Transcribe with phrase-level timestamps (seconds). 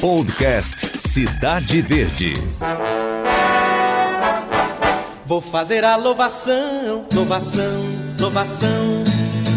[0.00, 2.34] Podcast Cidade Verde.
[5.26, 7.84] Vou fazer a louvação, louvação,
[8.18, 9.04] louvação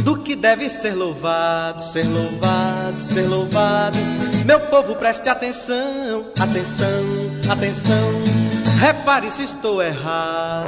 [0.04, 3.97] do que deve ser louvado, ser louvado, ser louvado.
[4.46, 7.04] Meu povo preste atenção, atenção,
[7.49, 8.66] atenção.
[8.78, 10.68] Repare se estou errado.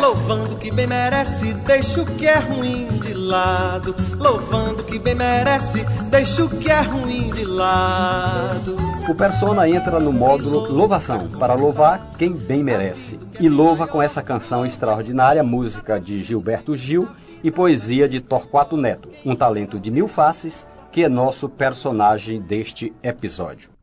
[0.00, 3.94] Louvando que bem merece, deixa o que é ruim de lado.
[4.18, 8.76] Louvando que bem merece, deixa o que é ruim de lado.
[9.08, 13.16] O persona entra no módulo louvação, para louvar quem bem merece.
[13.38, 17.08] E louva com essa canção extraordinária, música de Gilberto Gil
[17.44, 22.92] e poesia de Torquato Neto, um talento de mil faces que é nosso personagem deste
[23.04, 23.75] episódio.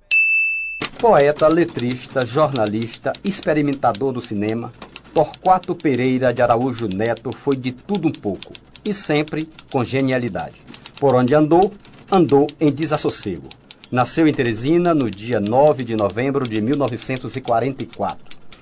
[1.04, 4.72] Poeta, letrista, jornalista, experimentador do cinema,
[5.14, 8.54] Torquato Pereira de Araújo Neto foi de tudo um pouco
[8.86, 10.56] e sempre com genialidade.
[10.98, 11.74] Por onde andou,
[12.10, 13.50] andou em desassossego.
[13.92, 18.18] Nasceu em Teresina no dia 9 de novembro de 1944.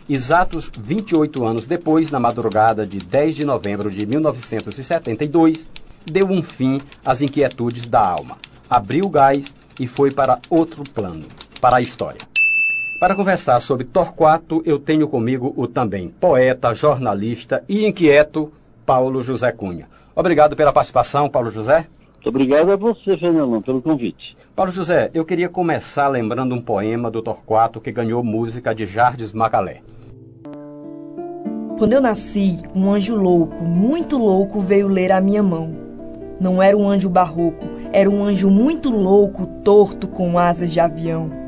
[0.09, 5.67] Exatos 28 anos depois, na madrugada de 10 de novembro de 1972,
[6.11, 8.39] deu um fim às inquietudes da alma.
[8.67, 11.28] Abriu o gás e foi para outro plano,
[11.61, 12.30] para a história.
[13.02, 18.53] Para conversar sobre Torquato, eu tenho comigo o também poeta, jornalista e inquieto
[18.85, 19.89] Paulo José Cunha.
[20.16, 21.88] Obrigado pela participação, Paulo José.
[22.13, 24.38] Muito obrigado a você, Fernandão, pelo convite.
[24.55, 29.31] Paulo José, eu queria começar lembrando um poema do Torquato que ganhou música de Jardes
[29.31, 29.81] Macalé.
[31.80, 35.73] Quando eu nasci, um anjo louco, muito louco, veio ler a minha mão.
[36.39, 41.41] Não era um anjo barroco, era um anjo muito louco, torto com asas de avião.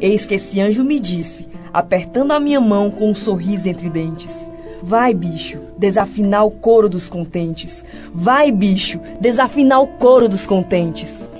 [0.00, 4.50] Eis que esse anjo me disse, apertando a minha mão com um sorriso entre dentes:
[4.82, 7.84] Vai, bicho, desafinar o coro dos contentes.
[8.14, 11.30] Vai, bicho, desafinar o coro dos contentes.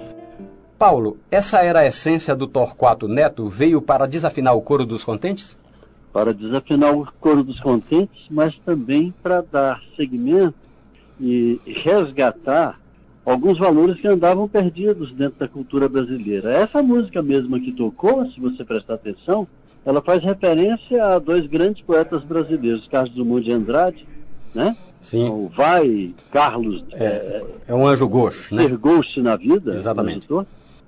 [0.79, 3.49] Paulo, essa era a essência do Torquato Neto?
[3.49, 5.57] Veio para desafinar o coro dos contentes?
[6.13, 10.55] Para desafinar o coro dos contentes, mas também para dar seguimento
[11.21, 12.80] e resgatar
[13.25, 16.53] alguns valores que andavam perdidos dentro da cultura brasileira.
[16.53, 19.47] Essa música mesma que tocou, se você prestar atenção,
[19.85, 24.07] ela faz referência a dois grandes poetas brasileiros, Carlos Drummond de Andrade,
[24.55, 24.77] né?
[25.01, 25.29] Sim.
[25.29, 26.85] O Vai, Carlos...
[26.93, 28.65] É, é, é um anjo gosto, né?
[28.65, 29.75] Ergou-se na vida.
[29.75, 30.29] Exatamente.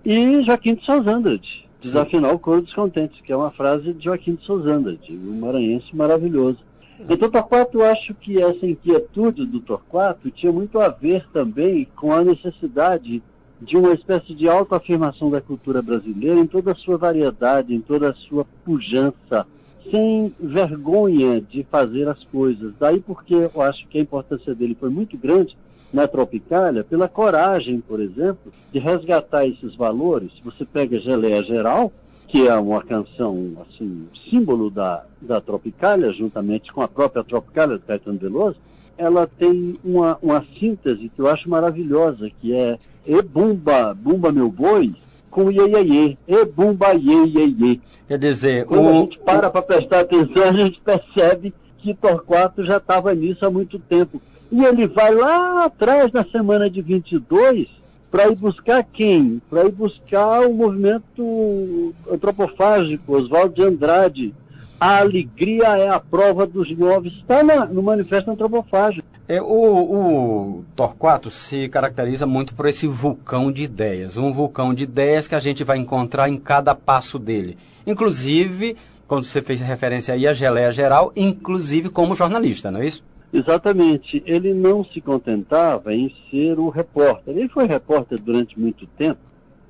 [0.05, 4.37] e Joaquim de Sousandrade, Desafinar o Coro dos Contentes, que é uma frase de Joaquim
[4.37, 6.59] de Sousandrade, um maranhense maravilhoso.
[7.09, 12.13] Então, Torquato, eu acho que essa inquietude do Torquato tinha muito a ver também com
[12.13, 13.23] a necessidade
[13.61, 18.11] de uma espécie de autoafirmação da cultura brasileira em toda a sua variedade, em toda
[18.11, 19.47] a sua pujança,
[19.91, 22.73] sem vergonha de fazer as coisas.
[22.79, 25.57] Daí porque eu acho que a importância dele foi muito grande
[25.93, 30.31] na Tropicália, pela coragem, por exemplo, de resgatar esses valores.
[30.45, 31.93] Você pega Geleia Geral,
[32.33, 37.85] que é uma canção, assim, símbolo da, da Tropicália, juntamente com a própria Tropicália do
[37.85, 38.57] Caetano Veloso,
[38.97, 44.51] ela tem uma, uma síntese que eu acho maravilhosa, que é E bumba, bumba meu
[44.51, 44.95] boi,
[45.31, 46.17] com iê, iê, iê.
[46.27, 47.81] E bumba, iê, iê, iê.
[48.09, 48.65] Quer dizer...
[48.65, 53.45] Quando a gente para para prestar atenção, a gente percebe que Torquato já estava nisso
[53.45, 54.23] há muito tempo.
[54.51, 57.69] E ele vai lá atrás, na semana de 22,
[58.13, 59.41] para ir buscar quem?
[59.49, 64.35] Para ir buscar o movimento antropofágico, Oswaldo de Andrade.
[64.79, 67.09] A alegria é a prova dos nove.
[67.09, 69.09] Está no Manifesto Antropofágico.
[69.27, 74.19] É, o, o Torquato se caracteriza muito por esse vulcão de ideias.
[74.19, 77.57] Um vulcão de ideias que a gente vai encontrar em cada passo dele.
[77.87, 78.77] Inclusive,
[79.09, 83.03] quando você fez referência aí à geleia geral, inclusive como jornalista, não é isso?
[83.33, 84.23] Exatamente.
[84.27, 87.37] Ele não se contentava em ser o repórter.
[87.37, 89.21] Ele foi repórter durante muito tempo.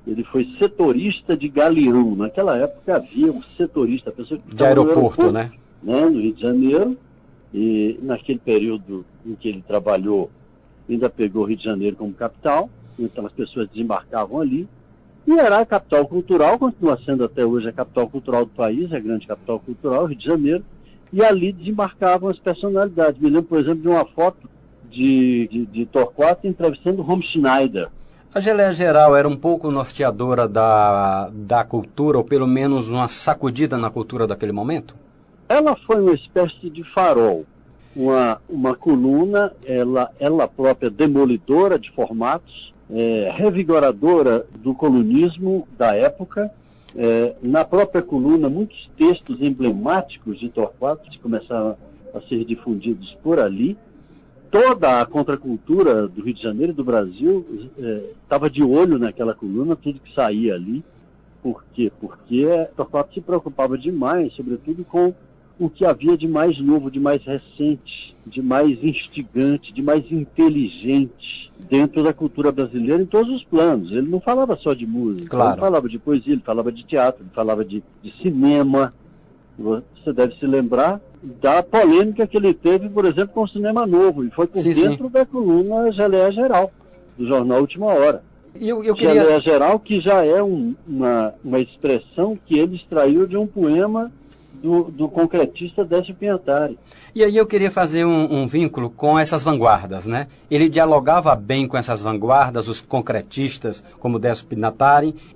[0.05, 2.15] Ele foi setorista de galeão.
[2.15, 5.51] Naquela época havia um setorista, a pessoa que de aeroporto, aeroporto, né?
[5.81, 6.05] né?
[6.05, 6.97] No Rio de Janeiro.
[7.53, 10.29] E naquele período em que ele trabalhou,
[10.89, 12.69] ainda pegou o Rio de Janeiro como capital.
[12.99, 14.67] Então as pessoas desembarcavam ali.
[15.25, 18.99] E era a capital cultural, continua sendo até hoje a capital cultural do país, a
[18.99, 20.65] grande capital cultural, Rio de Janeiro
[21.13, 23.21] e ali desembarcavam as personalidades.
[23.21, 24.49] Me lembro, por exemplo, de uma foto
[24.89, 27.89] de, de, de Torquato entrevistando Rom Schneider.
[28.33, 33.77] A geleia geral era um pouco norteadora da, da cultura, ou pelo menos uma sacudida
[33.77, 34.95] na cultura daquele momento?
[35.47, 37.45] Ela foi uma espécie de farol,
[37.95, 46.51] uma, uma coluna, ela, ela própria demolidora de formatos, é, revigoradora do colunismo da época,
[46.95, 51.75] é, na própria coluna, muitos textos emblemáticos de Torquato que começaram
[52.13, 53.77] a ser difundidos por ali.
[54.51, 57.43] Toda a contracultura do Rio de Janeiro e do Brasil
[58.23, 60.83] estava é, de olho naquela coluna, tudo que saía ali.
[61.41, 61.91] Por quê?
[61.99, 62.45] Porque
[62.75, 65.13] Torquato se preocupava demais, sobretudo com
[65.59, 71.51] o que havia de mais novo, de mais recente, de mais instigante, de mais inteligente
[71.69, 73.91] dentro da cultura brasileira em todos os planos.
[73.91, 75.51] Ele não falava só de música, claro.
[75.51, 78.93] ele falava de poesia, ele falava de teatro, ele falava de, de cinema.
[79.57, 80.99] Você deve se lembrar
[81.41, 84.73] da polêmica que ele teve, por exemplo, com o Cinema Novo, e foi por sim,
[84.73, 85.11] dentro sim.
[85.11, 86.71] da coluna Geleia Geral,
[87.17, 88.23] do jornal Última Hora.
[88.59, 89.21] Eu, eu queria...
[89.21, 94.11] Geleia Geral, que já é um, uma, uma expressão que ele extraiu de um poema
[94.63, 96.15] do, do concretista Décio.
[97.13, 100.27] E aí eu queria fazer um, um, vínculo com essas vanguardas, né?
[100.49, 104.47] Ele dialogava bem com essas vanguardas, os concretistas, como Décio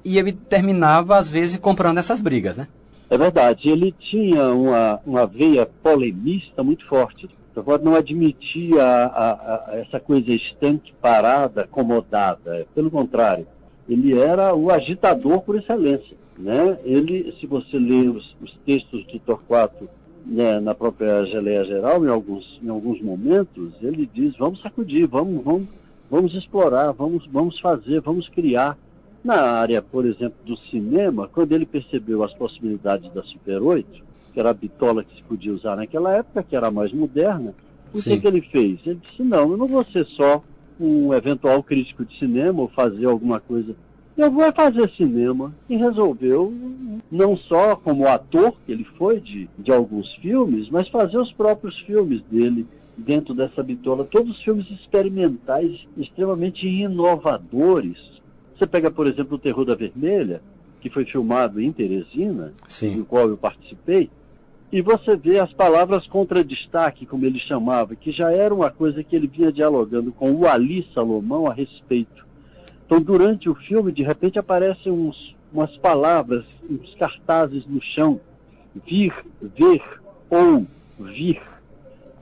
[0.05, 2.69] e ele terminava, às vezes, comprando essas brigas, né?
[3.09, 3.69] É verdade.
[3.69, 7.29] Ele tinha uma, uma veia polemista muito forte.
[7.53, 12.65] Agora não admitia a, a, a essa coisa estanque, parada, acomodada.
[12.73, 13.47] Pelo contrário,
[13.89, 16.15] ele era o agitador por excelência.
[16.37, 16.77] Né?
[16.83, 19.89] Ele, se você ler os, os textos de Torquato
[20.25, 25.43] né, na própria geleia geral, em alguns, em alguns momentos, ele diz, vamos sacudir, vamos,
[25.43, 25.67] vamos,
[26.11, 28.77] vamos explorar, vamos, vamos fazer, vamos criar.
[29.23, 34.03] Na área, por exemplo, do cinema, quando ele percebeu as possibilidades da Super 8,
[34.33, 37.53] que era a bitola que se podia usar naquela época, que era mais moderna,
[37.93, 38.79] o que, que ele fez?
[38.85, 40.43] Ele disse, não, eu não vou ser só
[40.79, 43.75] um eventual crítico de cinema ou fazer alguma coisa
[44.17, 45.53] eu vou fazer cinema.
[45.69, 46.53] E resolveu,
[47.09, 51.79] não só como ator, que ele foi de, de alguns filmes, mas fazer os próprios
[51.79, 52.65] filmes dele
[52.97, 54.03] dentro dessa bitola.
[54.03, 57.97] Todos filmes experimentais, extremamente inovadores.
[58.57, 60.41] Você pega, por exemplo, o Terror da Vermelha,
[60.81, 62.97] que foi filmado em Teresina, Sim.
[62.97, 64.09] do qual eu participei,
[64.71, 69.15] e você vê as palavras contra-destaque, como ele chamava, que já era uma coisa que
[69.15, 72.26] ele vinha dialogando com o Ali Salomão a respeito
[72.87, 78.19] então, durante o filme, de repente aparecem uns, umas palavras, uns cartazes no chão:
[78.85, 79.83] vir, ver
[80.29, 80.65] ou
[80.97, 81.41] vir.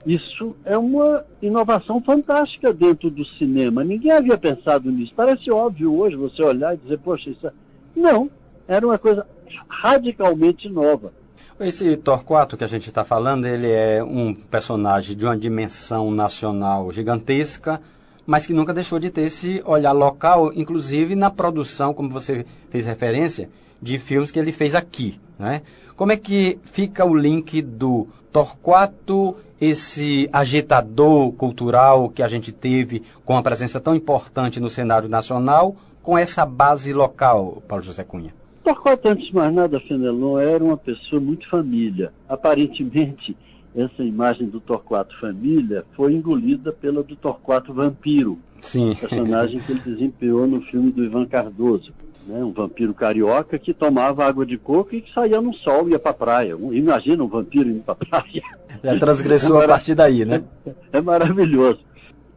[0.04, 3.84] Isso é uma inovação fantástica dentro do cinema.
[3.84, 5.12] Ninguém havia pensado nisso.
[5.14, 7.52] Parece óbvio hoje você olhar e dizer, poxa, isso é...
[7.94, 8.30] Não,
[8.68, 9.26] era uma coisa
[9.68, 11.12] radicalmente nova.
[11.58, 16.92] Esse Torquato que a gente está falando, ele é um personagem de uma dimensão nacional
[16.92, 17.80] gigantesca,
[18.26, 22.84] mas que nunca deixou de ter esse olhar local, inclusive na produção, como você fez
[22.84, 23.48] referência,
[23.80, 25.20] de filmes que ele fez aqui.
[25.38, 25.62] Né?
[25.94, 33.02] Como é que fica o link do Torquato, esse agitador cultural que a gente teve
[33.24, 38.34] com a presença tão importante no cenário nacional, com essa base local, Paulo José Cunha?
[38.62, 42.12] Torquato, antes de mais nada, Fenelon, era uma pessoa muito família.
[42.28, 43.36] Aparentemente,
[43.76, 48.94] essa imagem do Torquato Família foi engolida pela do Torquato Vampiro, Sim.
[48.94, 51.92] personagem que ele desempenhou no filme do Ivan Cardoso.
[52.26, 52.42] Né?
[52.42, 55.98] Um vampiro carioca que tomava água de coco e que saía no sol e ia
[55.98, 56.56] para a praia.
[56.72, 58.42] Imagina um vampiro indo para a praia.
[58.82, 60.42] Já transgressou é a partir daí, né?
[60.64, 61.80] É, é maravilhoso.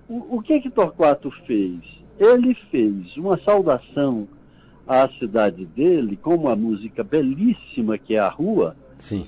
[0.07, 1.79] O, o que que Torquato fez?
[2.19, 4.27] Ele fez uma saudação
[4.85, 8.75] à cidade dele com uma música belíssima que é a Rua.
[8.97, 9.25] Sim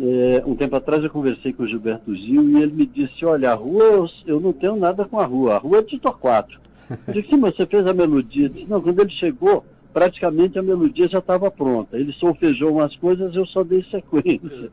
[0.00, 3.50] é, um tempo atrás eu conversei com o Gilberto Gil e ele me disse, olha,
[3.50, 6.60] a rua, eu, não tenho nada com a rua, a rua é de Torquato.
[7.08, 8.48] Eu disse, mas você fez a melodia.
[8.48, 11.98] Disse, não, quando ele chegou, praticamente a melodia já estava pronta.
[11.98, 14.70] Ele solfejou umas coisas, eu só dei sequência.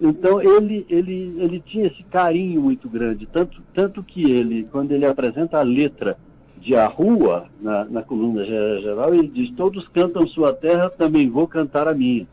[0.00, 5.04] Então ele, ele, ele tinha esse carinho muito grande, tanto, tanto que ele, quando ele
[5.04, 6.16] apresenta a letra
[6.60, 11.48] de A Rua, na, na coluna geral, ele diz, todos cantam sua terra, também vou
[11.48, 12.26] cantar a minha.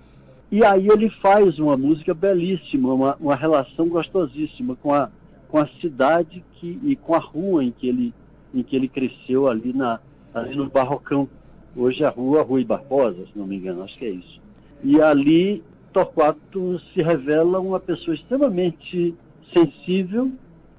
[0.50, 5.10] E aí ele faz uma música belíssima, uma, uma relação gostosíssima com a,
[5.50, 8.14] com a cidade que, e com a rua em que ele,
[8.54, 10.00] em que ele cresceu ali, na,
[10.34, 11.28] ali no Barrocão.
[11.76, 14.42] Hoje é a rua Rui Barbosa, se não me engano, acho que é isso.
[14.84, 19.14] E ali Torquato se revela uma pessoa extremamente
[19.54, 20.32] sensível,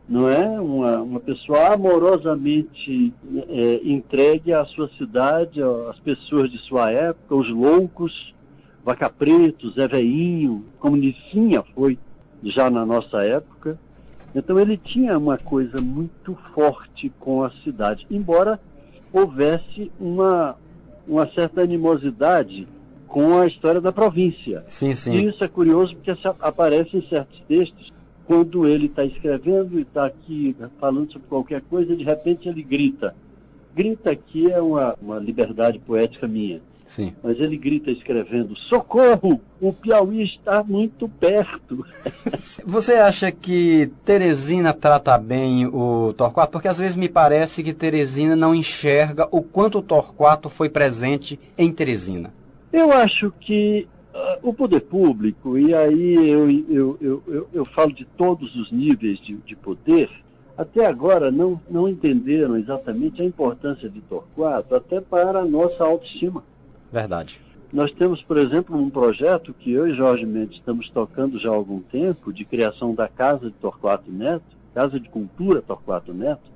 [0.09, 0.61] não é?
[0.61, 3.13] Uma, uma pessoa amorosamente
[3.49, 5.61] é, entregue à sua cidade,
[5.91, 8.35] às pessoas de sua época, os loucos,
[8.89, 11.99] Vaca Preto, Zé Veinho, como Nicinha foi
[12.43, 13.79] já na nossa época.
[14.35, 18.59] Então ele tinha uma coisa muito forte com a cidade, embora
[19.13, 20.57] houvesse uma,
[21.07, 22.67] uma certa animosidade
[23.07, 24.63] com a história da província.
[24.71, 25.13] Sim, sim.
[25.13, 27.93] E isso é curioso porque aparece em certos textos,
[28.25, 33.15] quando ele está escrevendo e está aqui falando sobre qualquer coisa, de repente ele grita.
[33.75, 36.63] Grita aqui é uma, uma liberdade poética minha.
[36.89, 37.13] Sim.
[37.23, 39.41] Mas ele grita escrevendo: Socorro!
[39.61, 41.85] O Piauí está muito perto.
[42.65, 46.53] Você acha que Teresina trata bem o Torquato?
[46.53, 51.39] Porque às vezes me parece que Teresina não enxerga o quanto o Torquato foi presente
[51.59, 52.33] em Teresina.
[52.73, 57.93] Eu acho que uh, o poder público, e aí eu, eu, eu, eu, eu falo
[57.93, 60.09] de todos os níveis de, de poder,
[60.57, 66.43] até agora não, não entenderam exatamente a importância de Torquato, até para a nossa autoestima.
[66.93, 67.41] Verdade.
[67.73, 71.55] Nós temos, por exemplo, um projeto que eu e Jorge Mendes estamos tocando já há
[71.55, 76.51] algum tempo, de criação da Casa de Torquato Neto, Casa de Cultura Torquato Neto,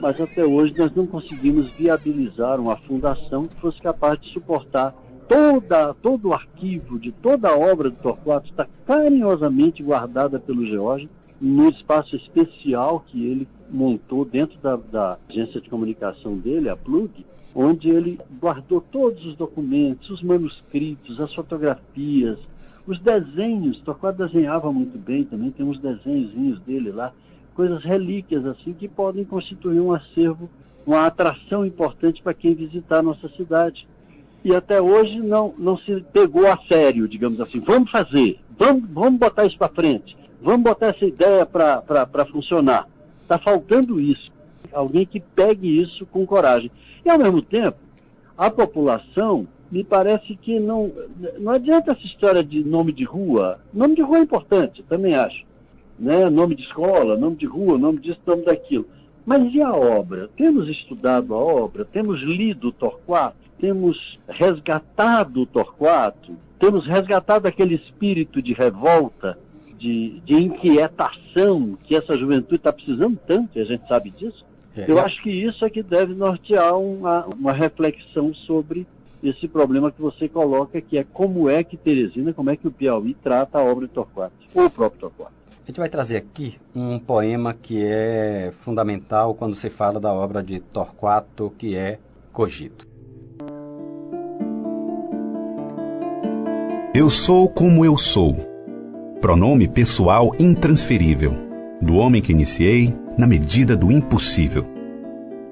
[0.00, 4.92] mas até hoje nós não conseguimos viabilizar uma fundação que fosse capaz de suportar
[5.28, 11.08] toda, todo o arquivo de toda a obra do Torquato, está carinhosamente guardada pelo George
[11.40, 17.24] no espaço especial que ele montou dentro da, da agência de comunicação dele, a Plug,
[17.54, 22.38] onde ele guardou todos os documentos, os manuscritos, as fotografias,
[22.86, 23.80] os desenhos.
[23.80, 27.12] Torquato desenhava muito bem também, tem uns desenhozinhos dele lá,
[27.54, 30.48] coisas relíquias assim que podem constituir um acervo,
[30.86, 33.86] uma atração importante para quem visitar a nossa cidade.
[34.44, 37.60] E até hoje não, não se pegou a sério, digamos assim.
[37.60, 40.16] Vamos fazer, vamos, vamos botar isso para frente.
[40.42, 42.88] Vamos botar essa ideia para funcionar.
[43.22, 44.32] Está faltando isso.
[44.72, 46.70] Alguém que pegue isso com coragem.
[47.04, 47.78] E, ao mesmo tempo,
[48.36, 50.92] a população, me parece que não,
[51.38, 53.58] não adianta essa história de nome de rua.
[53.72, 55.44] Nome de rua é importante, também acho.
[55.98, 56.28] Né?
[56.28, 58.86] Nome de escola, nome de rua, nome disso, nome daquilo.
[59.24, 60.28] Mas e a obra?
[60.36, 61.84] Temos estudado a obra?
[61.84, 63.36] Temos lido o Torquato?
[63.58, 66.36] Temos resgatado o Torquato?
[66.58, 69.38] Temos resgatado aquele espírito de revolta
[69.78, 74.44] de, de inquietação que essa juventude está precisando tanto, e a gente sabe disso.
[74.76, 74.90] É.
[74.90, 78.86] Eu acho que isso é que deve nortear uma, uma reflexão sobre
[79.22, 82.72] esse problema que você coloca, que é como é que Teresina, como é que o
[82.72, 85.32] Piauí trata a obra de Torquato, ou o próprio Torquato.
[85.62, 90.42] A gente vai trazer aqui um poema que é fundamental quando se fala da obra
[90.42, 92.00] de Torquato, que é
[92.32, 92.88] Cogito.
[96.92, 98.34] Eu sou como eu sou
[99.20, 101.32] pronome pessoal intransferível,
[101.80, 104.64] do homem que iniciei na medida do impossível.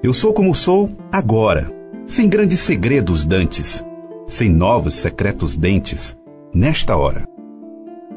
[0.03, 1.71] Eu sou como sou agora,
[2.07, 3.85] sem grandes segredos dantes,
[4.27, 6.17] sem novos secretos dentes,
[6.53, 7.25] nesta hora.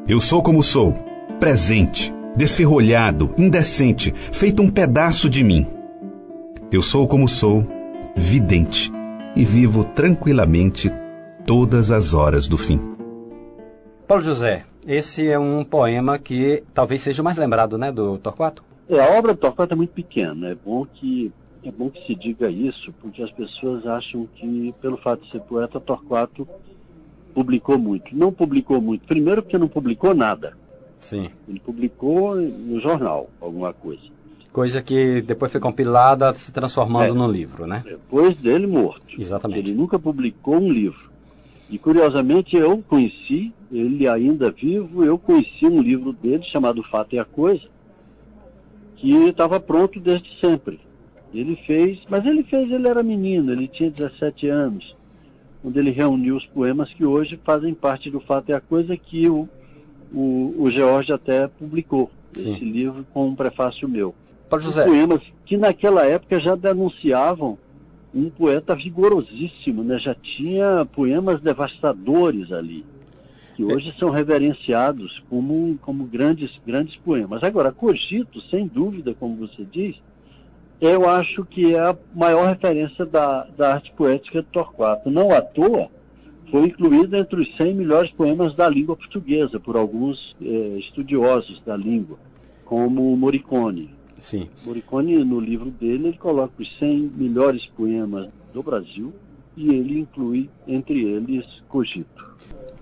[0.07, 0.93] Eu sou como sou,
[1.39, 5.67] presente, desferrolhado, indecente, feito um pedaço de mim.
[6.71, 7.65] Eu sou como sou,
[8.15, 8.91] vidente,
[9.35, 10.89] e vivo tranquilamente
[11.45, 12.79] todas as horas do fim.
[14.07, 18.63] Paulo José, esse é um poema que talvez seja o mais lembrado, né, do Torquato?
[18.89, 20.49] É, a obra do Torquato é muito pequena.
[20.49, 21.31] É bom que
[21.63, 25.41] é bom que se diga isso, porque as pessoas acham que, pelo fato de ser
[25.41, 26.47] poeta, Torquato
[27.33, 28.15] publicou muito.
[28.15, 29.07] Não publicou muito.
[29.07, 30.55] Primeiro porque não publicou nada.
[31.01, 31.29] Sim.
[31.47, 34.03] Ele publicou no jornal alguma coisa.
[34.51, 37.83] Coisa que depois foi compilada, se transformando é, num livro, né?
[37.83, 39.19] Depois dele morto.
[39.19, 39.59] Exatamente.
[39.59, 41.11] Ele nunca publicou um livro.
[41.69, 47.19] E curiosamente eu conheci, ele ainda vivo, eu conheci um livro dele chamado Fato e
[47.19, 47.67] a Coisa,
[49.05, 50.79] que estava pronto desde sempre.
[51.33, 54.95] Ele fez, mas ele fez, ele era menino, ele tinha 17 anos,
[55.63, 59.27] onde ele reuniu os poemas que hoje fazem parte do Fato e a Coisa que
[59.27, 59.47] o,
[60.13, 62.53] o, o George até publicou, Sim.
[62.53, 64.15] esse livro com um prefácio meu.
[64.49, 64.85] Paulo José.
[64.85, 67.57] Poemas que naquela época já denunciavam
[68.13, 69.97] um poeta vigorosíssimo, né?
[69.99, 72.85] já tinha poemas devastadores ali,
[73.55, 77.41] que hoje são reverenciados como, como grandes, grandes poemas.
[77.41, 79.95] Agora, Cogito, sem dúvida, como você diz,
[80.81, 85.09] eu acho que é a maior referência da, da arte poética de Torquato.
[85.09, 85.89] Não à toa,
[86.51, 91.77] foi incluído entre os 100 melhores poemas da língua portuguesa, por alguns eh, estudiosos da
[91.77, 92.19] língua,
[92.65, 93.95] como Morricone.
[94.19, 94.49] Sim.
[94.65, 99.13] Morricone, no livro dele, ele coloca os 100 melhores poemas do Brasil
[99.55, 102.34] e ele inclui, entre eles, Cogito.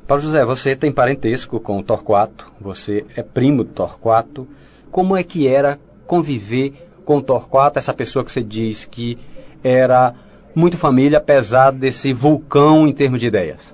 [0.05, 4.45] Paulo José, você tem parentesco com o Torquato, você é primo do Torquato.
[4.91, 6.74] Como é que era conviver
[7.05, 9.17] com Torquato, essa pessoa que você diz que
[9.63, 10.13] era
[10.53, 13.74] muito família, apesar desse vulcão em termos de ideias?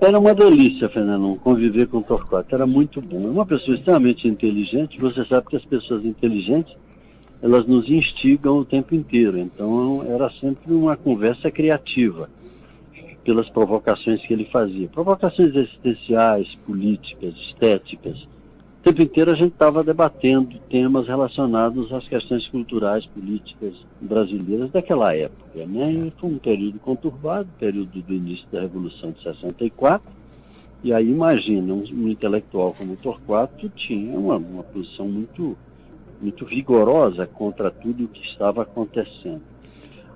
[0.00, 2.54] Era uma delícia, Fernando, conviver com Torquato.
[2.54, 3.18] Era muito bom.
[3.18, 4.98] Uma pessoa extremamente inteligente.
[4.98, 6.74] Você sabe que as pessoas inteligentes
[7.42, 9.38] elas nos instigam o tempo inteiro.
[9.38, 12.30] Então era sempre uma conversa criativa
[13.26, 14.86] pelas provocações que ele fazia.
[14.86, 18.22] Provocações existenciais, políticas, estéticas.
[18.22, 25.12] O tempo inteiro a gente estava debatendo temas relacionados às questões culturais, políticas brasileiras daquela
[25.12, 25.66] época.
[25.66, 25.92] Né?
[25.92, 30.08] E foi um período conturbado, período do início da Revolução de 64.
[30.84, 35.58] E aí imagina, um, um intelectual como Torquato tinha uma, uma posição muito
[36.22, 39.42] muito vigorosa contra tudo o que estava acontecendo.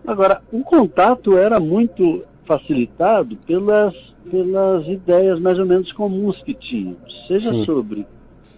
[0.07, 3.95] Agora, o contato era muito facilitado pelas,
[4.29, 7.65] pelas ideias mais ou menos comuns que tínhamos, seja Sim.
[7.65, 8.05] sobre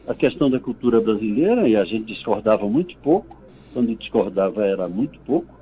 [0.09, 3.37] a questão da cultura brasileira, e a gente discordava muito pouco,
[3.75, 5.55] quando discordava era muito pouco,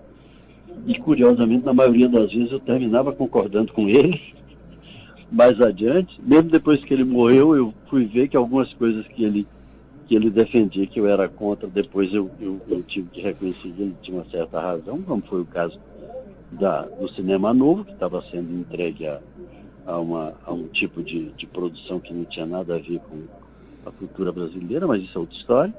[0.86, 4.20] e curiosamente, na maioria das vezes, eu terminava concordando com ele.
[5.30, 9.46] Mais adiante, mesmo depois que ele morreu, eu fui ver que algumas coisas que ele,
[10.06, 13.82] que ele defendia, que eu era contra, depois eu, eu, eu tive que reconhecer que
[13.82, 15.78] ele tinha uma certa razão, como foi o caso
[16.50, 19.20] da, do cinema novo, que estava sendo entregue a,
[19.86, 23.22] a, uma, a um tipo de, de produção que não tinha nada a ver com
[23.86, 25.74] a cultura brasileira, mas isso é outra história.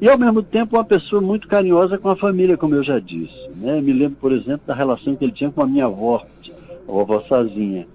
[0.00, 3.48] E, ao mesmo tempo, uma pessoa muito carinhosa com a família, como eu já disse.
[3.54, 3.80] Né?
[3.80, 6.24] Me lembro, por exemplo, da relação que ele tinha com a minha avó,
[6.88, 7.86] a vovó Sazinha.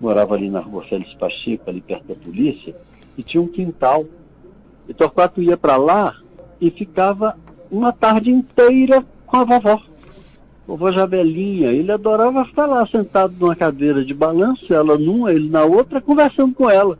[0.00, 2.76] Morava ali na rua Félix Pacheco, ali perto da polícia,
[3.18, 4.04] e tinha um quintal.
[4.88, 6.14] E Torquato ia para lá
[6.60, 7.36] e ficava
[7.70, 9.82] uma tarde inteira com a vovó.
[10.66, 11.70] Vovó Jabelinha.
[11.72, 16.54] Ele adorava ficar lá sentado numa cadeira de balanço, ela numa, ele na outra, conversando
[16.54, 16.98] com ela.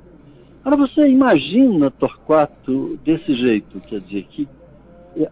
[0.65, 4.49] Agora você imagina Torquato desse jeito, quer dizer, que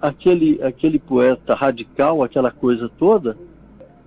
[0.00, 3.36] aquele, aquele poeta radical, aquela coisa toda,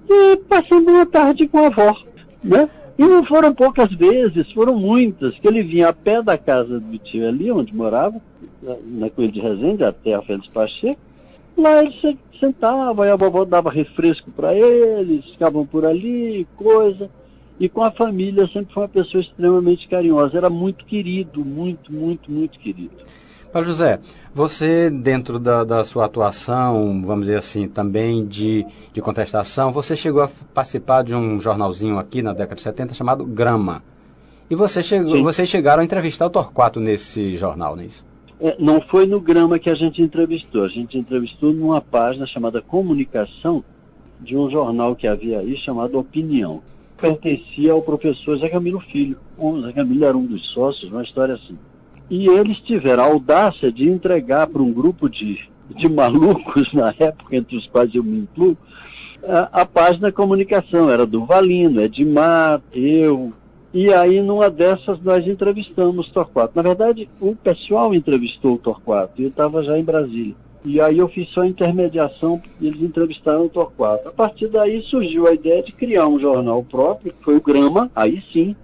[0.10, 1.98] e passando uma tarde com a avó,
[2.44, 2.70] né?
[2.98, 6.98] E não foram poucas vezes, foram muitas, que ele vinha a pé da casa do
[6.98, 8.20] tio ali, onde morava,
[8.86, 11.00] na Coelho de Resende, até a Félix Pacheco.
[11.58, 17.10] Lá ele sentava, e a vovó dava refresco para eles, ficavam por ali, coisa.
[17.60, 20.38] E com a família sempre foi uma pessoa extremamente carinhosa.
[20.38, 22.92] Era muito querido, muito, muito, muito querido.
[23.52, 24.00] Paulo José,
[24.36, 30.22] você, dentro da, da, sua atuação, vamos dizer assim, também de, de contestação, você chegou
[30.22, 33.82] a participar de um jornalzinho aqui na década de 70 chamado Grama.
[34.50, 38.06] E você chegou, vocês chegaram a entrevistar o Torquato nesse jornal, não é isso?
[38.40, 40.64] É, não foi no Grama que a gente entrevistou.
[40.64, 43.64] A gente entrevistou numa página chamada Comunicação,
[44.20, 46.62] de um jornal que havia aí chamado Opinião
[46.98, 49.18] pertencia ao professor Zé Camilo Filho.
[49.38, 51.58] O Zé Camilo era um dos sócios, uma história assim.
[52.10, 57.36] E eles tiveram a audácia de entregar para um grupo de, de malucos, na época,
[57.36, 58.58] entre os quais eu me incluo,
[59.24, 60.90] a, a página comunicação.
[60.90, 63.32] Era do Valino, Edmar, eu.
[63.78, 66.54] E aí, numa dessas, nós entrevistamos o Torquato.
[66.56, 70.34] Na verdade, o pessoal entrevistou o Torquato e eu estava já em Brasília.
[70.66, 74.10] E aí eu fiz só intermediação e eles entrevistaram o Torquato.
[74.10, 77.92] A partir daí surgiu a ideia de criar um jornal próprio, que foi o Grama,
[77.96, 78.56] aí sim.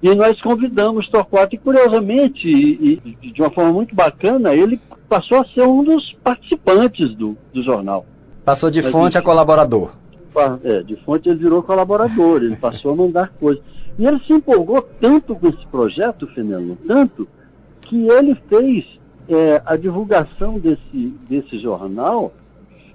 [0.00, 4.80] E nós convidamos o Torquato e, curiosamente, e, e, de uma forma muito bacana, ele
[5.08, 8.06] passou a ser um dos participantes do, do jornal.
[8.44, 9.90] Passou de Mas fonte a colaborador.
[10.62, 13.77] É, de fonte ele virou colaborador, ele passou a mandar coisas.
[13.98, 17.26] E ele se empolgou tanto com esse projeto, Fenelon, tanto,
[17.80, 22.32] que ele fez é, a divulgação desse, desse jornal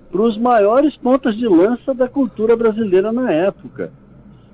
[0.09, 3.91] para os maiores pontas de lança da cultura brasileira na época.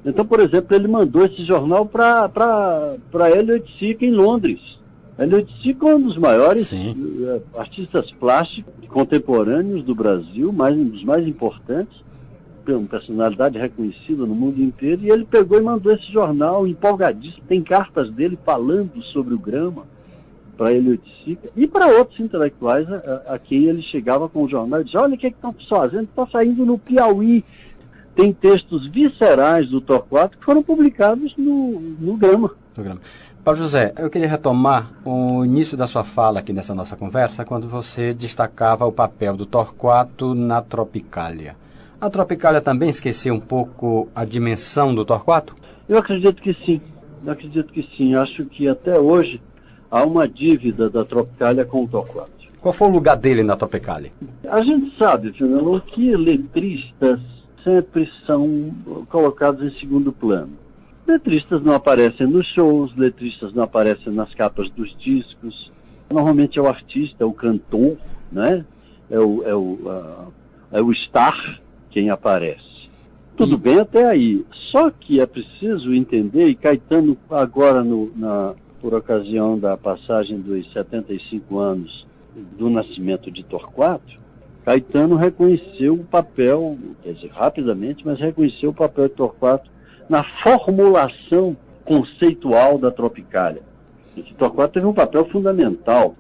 [0.04, 2.98] Então, por exemplo, ele mandou esse jornal para
[3.36, 4.80] Elliot Sica em Londres.
[5.20, 6.96] Elliot Sica é um dos maiores Sim.
[7.22, 12.02] Eh, artistas plásticos contemporâneos do Brasil, mais, um dos mais importantes,
[12.76, 17.44] uma personalidade reconhecida no mundo inteiro, e ele pegou e mandou esse jornal empolgadíssimo.
[17.48, 19.86] Tem cartas dele falando sobre o grama
[20.58, 21.00] para ele
[21.56, 25.16] e para outros intelectuais a, a, quem ele chegava com o jornal e dizia, olha
[25.16, 27.46] o que é estão fazendo, está saindo no Piauí.
[28.14, 32.52] Tem textos viscerais do Torquato que foram publicados no, no Grama.
[32.76, 33.00] No Grama.
[33.42, 37.70] Paulo José, eu queria retomar o início da sua fala aqui nessa nossa conversa, quando
[37.70, 41.56] você destacava o papel do Torquato na Tropicália.
[42.02, 45.56] A Tropicália também esqueceu um pouco a dimensão do Torquato?
[45.88, 46.80] Eu acredito que sim.
[47.26, 48.16] Eu acredito que sim.
[48.16, 49.42] Acho que até hoje
[49.92, 52.32] há uma dívida da Tropicália com o Torquato.
[52.62, 54.12] Qual foi o lugar dele na Tropicália?
[54.48, 57.20] A gente sabe, Fernando, que letristas
[57.64, 58.72] sempre são
[59.10, 60.52] colocados em segundo plano.
[61.06, 65.70] Letristas não aparecem nos shows, letristas não aparecem nas capas dos discos.
[66.10, 67.98] Normalmente é o artista, é o cantor,
[68.32, 68.64] né?
[69.10, 70.34] é, o, é, o, uh,
[70.72, 71.60] é o star
[71.92, 72.90] quem aparece.
[73.36, 74.46] Tudo bem até aí.
[74.52, 80.72] Só que é preciso entender, e Caetano agora no, na, por ocasião da passagem dos
[80.74, 82.06] 75 anos
[82.58, 84.20] do nascimento de Torquato,
[84.66, 89.72] Caetano reconheceu o papel, quer dizer, rapidamente, mas reconheceu o papel de Torquato
[90.08, 93.62] na formulação conceitual da Tropicália.
[94.16, 96.16] E que Torquato teve um papel fundamental,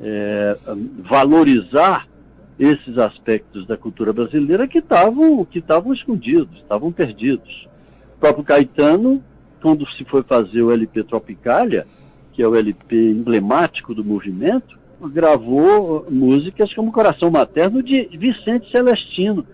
[0.00, 0.56] é,
[0.98, 2.08] valorizar
[2.58, 7.68] esses aspectos da cultura brasileira que estavam que estavam escondidos, estavam perdidos.
[8.16, 9.22] O próprio Caetano
[9.64, 11.86] quando se foi fazer o LP Tropicália,
[12.34, 19.46] que é o LP emblemático do movimento, gravou músicas como Coração Materno de Vicente Celestino.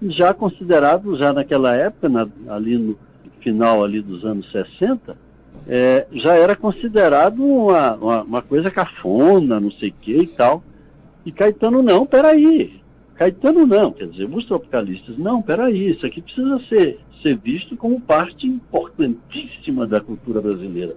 [0.00, 2.98] já considerado, já naquela época, na, ali no
[3.38, 5.14] final ali dos anos 60,
[5.68, 10.62] é, já era considerado uma, uma, uma, coisa cafona, não sei o que e tal.
[11.24, 12.80] E Caetano, não, peraí.
[13.14, 18.00] Caetano não, quer dizer, os tropicalistas, não, peraí, isso aqui precisa ser, ser visto como
[18.00, 20.96] parte importantíssima da cultura brasileira.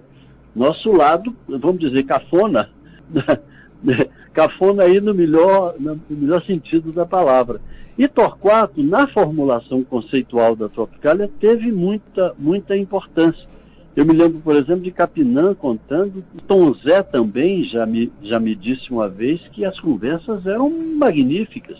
[0.55, 2.69] Nosso lado, vamos dizer, cafona,
[4.31, 7.59] cafona aí no melhor, no melhor sentido da palavra.
[7.97, 13.47] E Torquato, na formulação conceitual da Tropicália, teve muita, muita importância.
[13.95, 18.55] Eu me lembro, por exemplo, de Capinã contando, Tom Zé também já me, já me
[18.55, 21.77] disse uma vez que as conversas eram magníficas,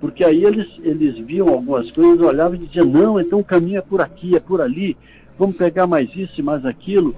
[0.00, 3.82] porque aí eles, eles viam algumas coisas, olhavam e diziam, não, então o caminho é
[3.82, 4.96] por aqui, é por ali,
[5.38, 7.14] vamos pegar mais isso e mais aquilo.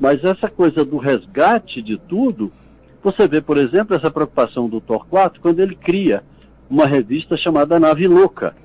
[0.00, 2.50] Mas essa coisa do resgate de tudo,
[3.00, 6.24] você vê, por exemplo, essa preocupação do Torquato quando ele cria
[6.68, 8.56] uma revista chamada Nave Louca.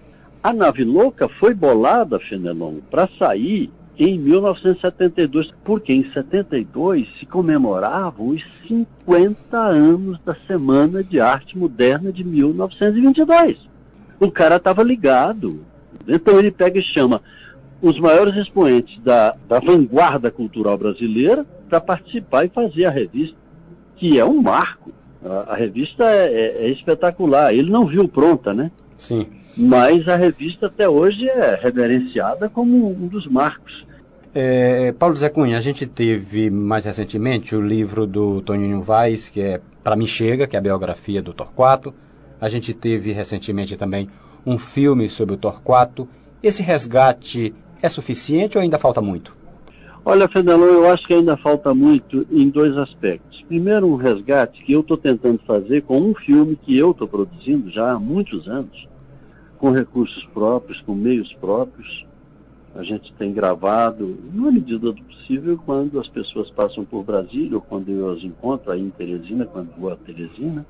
[0.41, 8.27] A Nave Louca foi bolada, Fenelon, para sair em 1972, porque em 72 se comemoravam
[8.27, 13.57] os 50 anos da Semana de Arte Moderna de 1922.
[14.19, 15.61] O cara estava ligado.
[16.07, 17.21] Então ele pega e chama
[17.81, 23.37] os maiores expoentes da, da vanguarda cultural brasileira para participar e fazer a revista,
[23.95, 24.91] que é um marco.
[25.23, 27.53] A, a revista é, é, é espetacular.
[27.53, 28.71] Ele não viu pronta, né?
[28.97, 33.85] Sim mas a revista até hoje é reverenciada como um dos marcos.
[34.33, 39.39] É, Paulo Zé Cunha, a gente teve mais recentemente o livro do Toninho Vaz, que
[39.39, 41.93] é Para Mim Chega, que é a biografia do Torquato.
[42.39, 44.09] A gente teve recentemente também
[44.45, 46.07] um filme sobre o Torquato.
[46.43, 49.35] Esse resgate é suficiente ou ainda falta muito?
[50.03, 53.41] Olha, Fenelon, eu acho que ainda falta muito em dois aspectos.
[53.47, 57.71] Primeiro, um resgate que eu estou tentando fazer com um filme que eu estou produzindo
[57.71, 58.87] já há muitos anos,
[59.65, 62.05] com recursos próprios, com meios próprios.
[62.75, 67.61] A gente tem gravado, na medida do possível, quando as pessoas passam por Brasília, ou
[67.61, 70.63] quando eu as encontro aí em Teresina, quando vou a Teresina,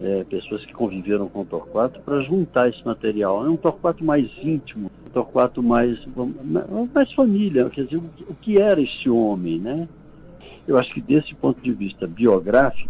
[0.00, 3.44] é, pessoas que conviveram com o Torquato, para juntar esse material.
[3.44, 5.98] É um Torquato mais íntimo, um Torquato mais,
[6.94, 9.86] mais família, quer dizer, o que era este homem, né?
[10.66, 12.88] Eu acho que desse ponto de vista biográfico,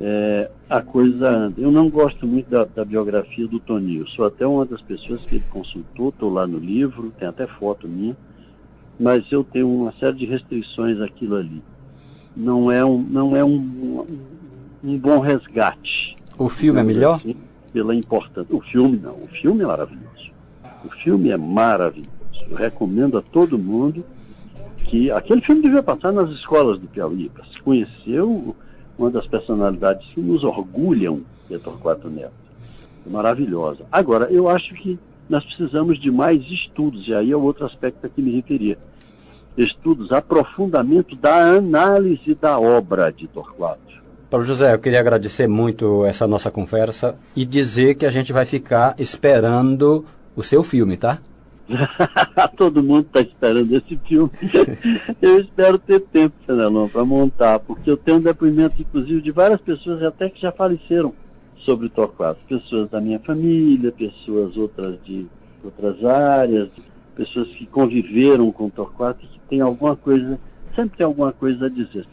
[0.00, 1.60] é, a coisa anda.
[1.60, 4.08] Eu não gosto muito da, da, biografia do Toninho.
[4.08, 7.86] Sou até uma das pessoas que ele consultou, estou lá no livro, tem até foto
[7.86, 8.16] minha,
[8.98, 11.62] mas eu tenho uma série de restrições aquilo ali.
[12.34, 14.06] Não é um, não é um, um,
[14.82, 16.16] um bom resgate.
[16.38, 17.16] O filme é melhor?
[17.16, 17.36] Assim,
[17.70, 18.56] pela importância.
[18.56, 19.16] O filme não.
[19.22, 20.32] O filme é maravilhoso.
[20.82, 22.10] O filme é maravilhoso.
[22.48, 24.02] Eu recomendo a todo mundo
[24.76, 28.56] que aquele filme devia passar nas escolas do Piauí para se conhecer o
[29.00, 32.32] uma das personalidades que nos orgulham de Torquato Neto.
[33.06, 33.84] É maravilhosa.
[33.90, 38.08] Agora, eu acho que nós precisamos de mais estudos, e aí é outro aspecto a
[38.10, 38.76] que me referia.
[39.56, 43.80] Estudos, aprofundamento da análise da obra de Torquato.
[44.28, 48.44] Paulo José, eu queria agradecer muito essa nossa conversa e dizer que a gente vai
[48.44, 50.04] ficar esperando
[50.36, 51.18] o seu filme, tá?
[52.56, 54.30] Todo mundo está esperando esse filme.
[55.20, 59.60] eu espero ter tempo, Fenelon, para montar, porque eu tenho um depoimento, inclusive, de várias
[59.60, 61.14] pessoas até que já faleceram
[61.58, 62.40] sobre o Torquato.
[62.48, 65.26] Pessoas da minha família, pessoas outras de
[65.62, 66.68] outras áreas,
[67.14, 70.38] pessoas que conviveram com o Torquato e que tem alguma coisa,
[70.74, 72.06] sempre tem alguma coisa a dizer.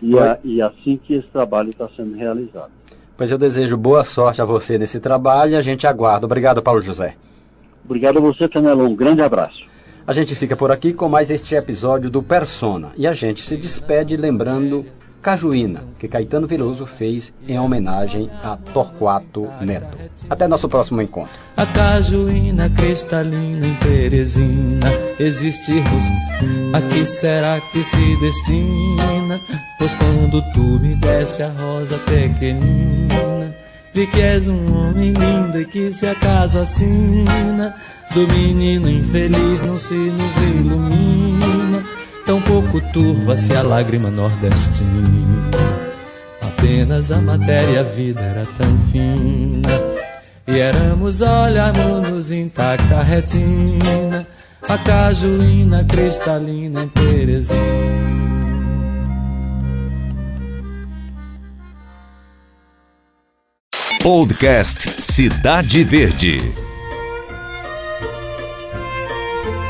[0.00, 2.70] E, a, e assim que esse trabalho está sendo realizado.
[3.16, 6.26] Pois eu desejo boa sorte a você nesse trabalho e a gente aguarda.
[6.26, 7.16] Obrigado, Paulo José.
[7.86, 8.88] Obrigado a você, Fenelon.
[8.88, 9.68] Um grande abraço.
[10.04, 12.90] A gente fica por aqui com mais este episódio do Persona.
[12.96, 14.84] E a gente se despede lembrando
[15.22, 19.96] Cajuína, que Caetano Veloso fez em homenagem a Torquato Neto.
[20.28, 21.32] Até nosso próximo encontro.
[21.56, 24.86] A cajuína cristalina em Teresina
[25.18, 26.04] existirmos,
[26.72, 29.40] a que será que se destina?
[29.78, 33.25] Pois quando tu me desse a rosa pequenina
[33.96, 37.74] Vi que és um homem lindo e que se acaso assina
[38.12, 41.82] Do menino infeliz não se nos ilumina.
[42.26, 45.50] Tão pouco turva-se a lágrima nordestina.
[46.42, 49.70] Apenas a matéria a vida era tão fina.
[50.46, 54.26] E éramos olharmos-nos intacta a retina.
[54.68, 58.35] A cajuína cristalina em Teresina
[64.06, 66.38] Podcast Cidade Verde.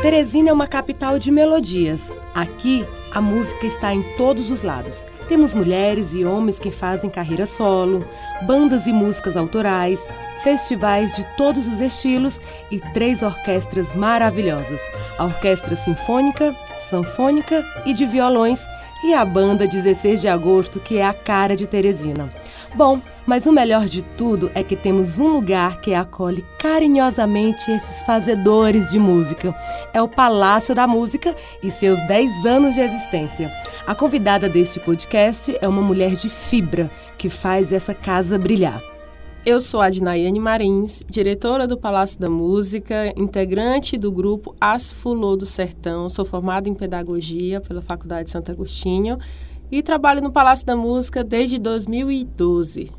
[0.03, 2.13] Teresina é uma capital de melodias.
[2.35, 5.07] Aqui, a música está em todos os lados.
[5.27, 8.05] Temos mulheres e homens que fazem carreira solo,
[8.43, 10.07] bandas e músicas autorais,
[10.43, 12.39] festivais de todos os estilos
[12.71, 14.83] e três orquestras maravilhosas:
[15.17, 16.55] a Orquestra Sinfônica,
[16.91, 18.61] Sanfônica e de Violões
[19.05, 22.33] e a banda 16 de agosto, que é a cara de Teresina.
[22.75, 28.03] Bom, mas o melhor de tudo é que temos um lugar que acolhe carinhosamente esses
[28.03, 29.55] fazedores de música.
[29.93, 33.51] É o Palácio da Música e seus 10 anos de existência.
[33.87, 38.96] A convidada deste podcast é uma mulher de fibra que faz essa casa brilhar.
[39.49, 39.89] Eu sou a
[40.41, 46.09] Marins, diretora do Palácio da Música, integrante do grupo Asfulô do Sertão.
[46.09, 49.19] Sou formada em Pedagogia pela Faculdade de Santo Agostinho
[49.71, 52.91] e trabalho no Palácio da Música desde 2012.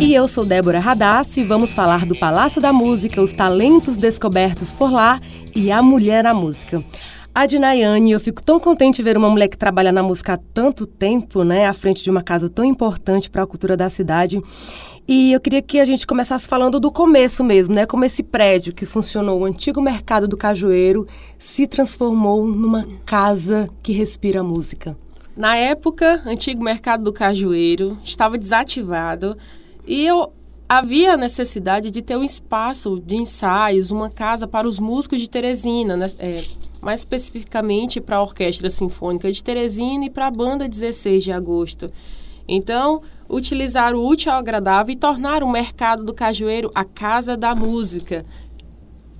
[0.00, 4.72] E eu sou Débora Radassi e vamos falar do Palácio da Música, os talentos descobertos
[4.72, 5.20] por lá
[5.54, 6.82] e a mulher na música.
[7.36, 10.36] A Dinayane, eu fico tão contente de ver uma mulher que trabalha na música há
[10.36, 14.40] tanto tempo, né, à frente de uma casa tão importante para a cultura da cidade.
[15.08, 17.86] E eu queria que a gente começasse falando do começo mesmo, né?
[17.86, 23.92] Como esse prédio que funcionou, o antigo mercado do Cajueiro, se transformou numa casa que
[23.92, 24.96] respira música.
[25.36, 29.36] Na época, antigo mercado do Cajueiro estava desativado
[29.84, 30.32] e eu
[30.68, 35.96] havia necessidade de ter um espaço de ensaios, uma casa para os músicos de Teresina,
[35.96, 36.10] né?
[36.18, 36.40] É,
[36.84, 41.90] mais especificamente para a Orquestra Sinfônica de Teresina e para a Banda 16 de Agosto.
[42.46, 47.54] Então, utilizar o útil ao agradável e tornar o mercado do Cajueiro a casa da
[47.54, 48.26] música.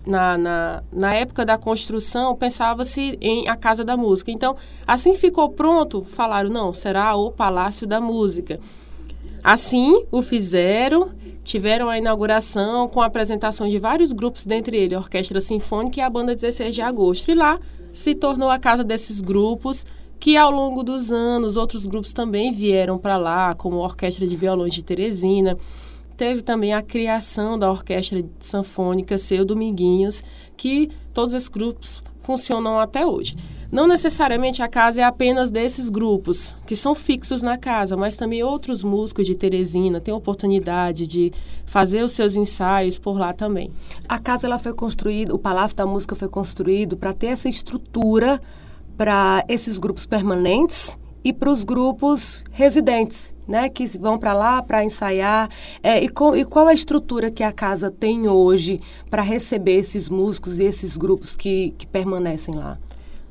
[0.06, 4.30] Na, na, na época da construção, pensava-se em a Casa da Música.
[4.30, 4.54] Então,
[4.86, 8.60] assim ficou pronto, falaram, não, será o Palácio da Música.
[9.44, 11.10] Assim, o fizeram
[11.44, 16.02] tiveram a inauguração com a apresentação de vários grupos, dentre eles a Orquestra Sinfônica e
[16.02, 17.30] a Banda 16 de Agosto.
[17.30, 17.60] E lá
[17.92, 19.84] se tornou a casa desses grupos,
[20.18, 24.34] que ao longo dos anos outros grupos também vieram para lá, como a Orquestra de
[24.34, 25.58] Violões de Teresina.
[26.16, 30.24] Teve também a criação da Orquestra Sanfônica Seu Dominguinhos,
[30.56, 33.36] que todos esses grupos funcionam até hoje.
[33.74, 38.40] Não necessariamente a casa é apenas desses grupos que são fixos na casa, mas também
[38.40, 41.32] outros músicos de Teresina têm oportunidade de
[41.66, 43.72] fazer os seus ensaios por lá também.
[44.08, 48.40] A casa ela foi construída, o Palácio da Música foi construído para ter essa estrutura
[48.96, 54.84] para esses grupos permanentes e para os grupos residentes, né, que vão para lá para
[54.84, 55.50] ensaiar.
[55.82, 58.78] É, e, com, e, qual a estrutura que a casa tem hoje
[59.10, 62.78] para receber esses músicos e esses grupos que, que permanecem lá?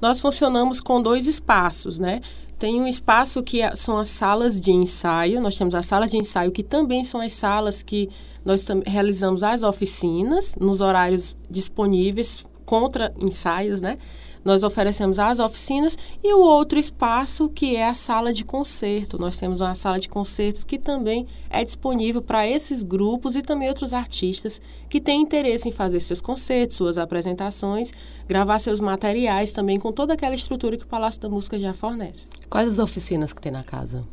[0.04, 2.20] Nós funcionamos com dois espaços, né?
[2.60, 6.18] Tem um espaço que é, são as salas de ensaio, nós temos as salas de
[6.18, 8.10] ensaio que também são as salas que
[8.44, 13.98] nós realizamos as oficinas nos horários disponíveis contra ensaios, né?
[14.44, 19.20] Nós oferecemos as oficinas e o outro espaço que é a sala de concerto.
[19.20, 23.68] Nós temos uma sala de concertos que também é disponível para esses grupos e também
[23.68, 27.92] outros artistas que têm interesse em fazer seus concertos, suas apresentações,
[28.28, 32.28] gravar seus materiais também com toda aquela estrutura que o Palácio da Música já fornece.
[32.50, 34.04] Quais as oficinas que tem na casa?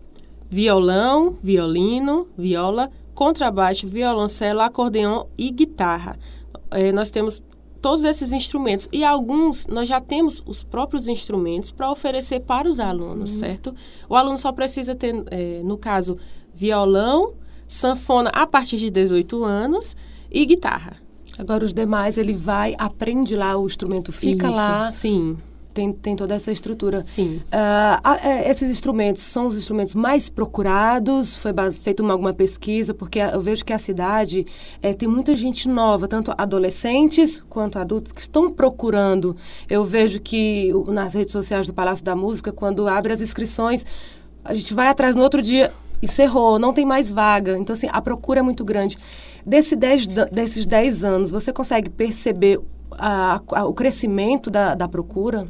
[0.48, 6.18] Violão, violino, viola, contrabaixo, violoncelo, acordeão e guitarra.
[6.70, 7.42] É, nós temos
[7.80, 8.88] todos esses instrumentos.
[8.92, 13.38] E alguns nós já temos os próprios instrumentos para oferecer para os alunos, uhum.
[13.38, 13.74] certo?
[14.08, 16.16] O aluno só precisa ter, é, no caso,
[16.54, 17.34] violão,
[17.66, 19.96] sanfona a partir de 18 anos
[20.30, 20.96] e guitarra.
[21.38, 24.90] Agora os demais ele vai, aprende lá, o instrumento fica Isso, lá.
[24.90, 25.38] Sim
[25.72, 27.02] tem, tem toda essa estrutura.
[27.04, 27.40] Sim.
[27.46, 31.34] Uh, esses instrumentos são os instrumentos mais procurados?
[31.34, 31.52] Foi
[31.82, 32.92] feita uma, alguma pesquisa?
[32.92, 34.46] Porque eu vejo que a cidade
[34.82, 39.36] é, tem muita gente nova, tanto adolescentes quanto adultos, que estão procurando.
[39.68, 43.84] Eu vejo que nas redes sociais do Palácio da Música, quando abre as inscrições,
[44.44, 47.56] a gente vai atrás no outro dia, encerrou, não tem mais vaga.
[47.58, 48.98] Então, assim, a procura é muito grande.
[49.44, 52.60] Desse dez, desses 10 anos, você consegue perceber
[52.92, 55.46] a, a, o crescimento da, da procura?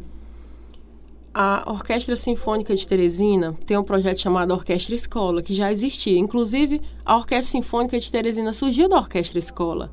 [1.32, 6.18] A Orquestra Sinfônica de Teresina tem um projeto chamado Orquestra Escola, que já existia.
[6.18, 9.92] Inclusive, a Orquestra Sinfônica de Teresina surgiu da Orquestra Escola.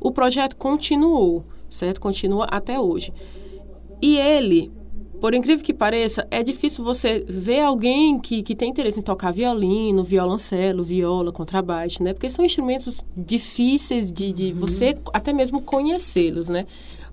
[0.00, 2.00] O projeto continuou, certo?
[2.00, 3.12] Continua até hoje.
[4.00, 4.70] E ele,
[5.20, 9.32] por incrível que pareça, é difícil você ver alguém que, que tem interesse em tocar
[9.32, 12.12] violino, violoncelo, viola, contrabaixo, né?
[12.12, 14.60] Porque são instrumentos difíceis de, de uhum.
[14.60, 16.66] você até mesmo conhecê-los, né?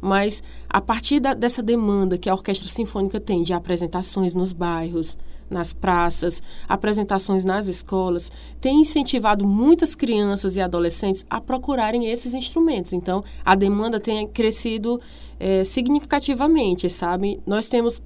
[0.06, 5.18] Mas a partir da, dessa demanda que a Orquestra Sinfônica tem de apresentações nos bairros,
[5.50, 12.94] nas praças, apresentações nas escolas, tem incentivado muitas crianças e adolescentes a procurarem esses instrumentos.
[12.94, 15.02] Então, a demanda tem crescido
[15.40, 17.42] é, significativamente, sabe?
[17.44, 18.00] Nós temos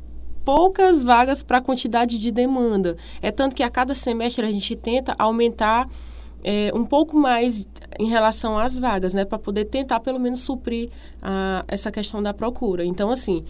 [0.46, 2.96] poucas vagas para a quantidade de demanda.
[3.22, 5.86] É tanto que a cada semestre a gente tenta aumentar
[6.44, 7.68] é, um pouco mais
[8.00, 9.26] em relação às vagas, né?
[9.26, 10.90] Para poder tentar, pelo menos, suprir
[11.22, 12.84] a, essa questão da procura.
[12.86, 13.44] Então, assim,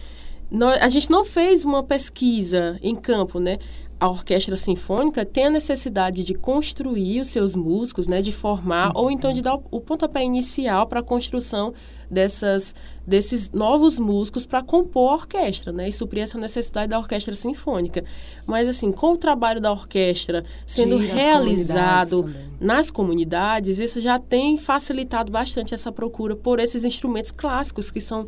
[0.81, 3.59] a gente não fez uma pesquisa em campo, né?
[3.99, 8.21] A orquestra sinfônica tem a necessidade de construir os seus músicos, né?
[8.21, 11.73] De formar, ou então de dar o, o pontapé inicial para a construção
[12.09, 12.73] dessas,
[13.05, 15.89] desses novos músicos para compor a orquestra, né?
[15.89, 18.03] E suprir essa necessidade da orquestra sinfônica.
[18.45, 24.57] Mas, assim, com o trabalho da orquestra sendo realizado comunidades nas comunidades, isso já tem
[24.57, 28.27] facilitado bastante essa procura por esses instrumentos clássicos que são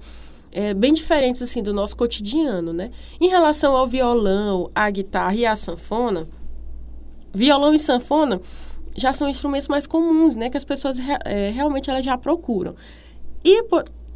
[0.51, 2.91] é, bem diferentes assim do nosso cotidiano, né?
[3.19, 6.27] Em relação ao violão, à guitarra e à sanfona,
[7.33, 8.41] violão e sanfona
[8.95, 10.49] já são instrumentos mais comuns, né?
[10.49, 12.75] Que as pessoas é, realmente elas já procuram.
[13.43, 13.63] E,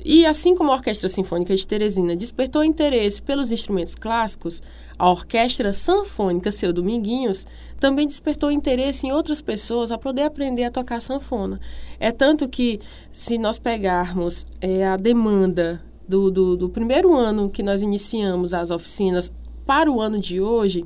[0.04, 4.62] e assim como a Orquestra Sinfônica de Teresina despertou interesse pelos instrumentos clássicos,
[4.98, 7.46] a Orquestra Sanfônica Seu Dominguinhos
[7.80, 11.60] também despertou interesse em outras pessoas a poder aprender a tocar sanfona.
[12.00, 12.80] É tanto que,
[13.12, 18.72] se nós pegarmos é, a demanda do, do, do primeiro ano que nós iniciamos as
[18.72, 19.32] oficinas
[19.66, 20.86] para o ano de hoje,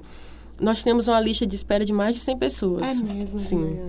[0.61, 3.01] nós temos uma lista de espera de mais de 100 pessoas.
[3.01, 3.39] É mesmo?
[3.39, 3.79] Sim.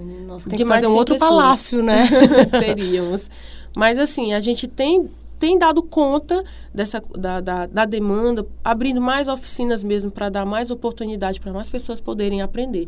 [0.48, 1.30] Tem de que fazer um outro pessoas.
[1.30, 2.08] palácio, né?
[2.58, 3.30] Teríamos.
[3.76, 9.28] Mas, assim, a gente tem, tem dado conta dessa, da, da, da demanda, abrindo mais
[9.28, 12.86] oficinas mesmo para dar mais oportunidade para mais pessoas poderem aprender.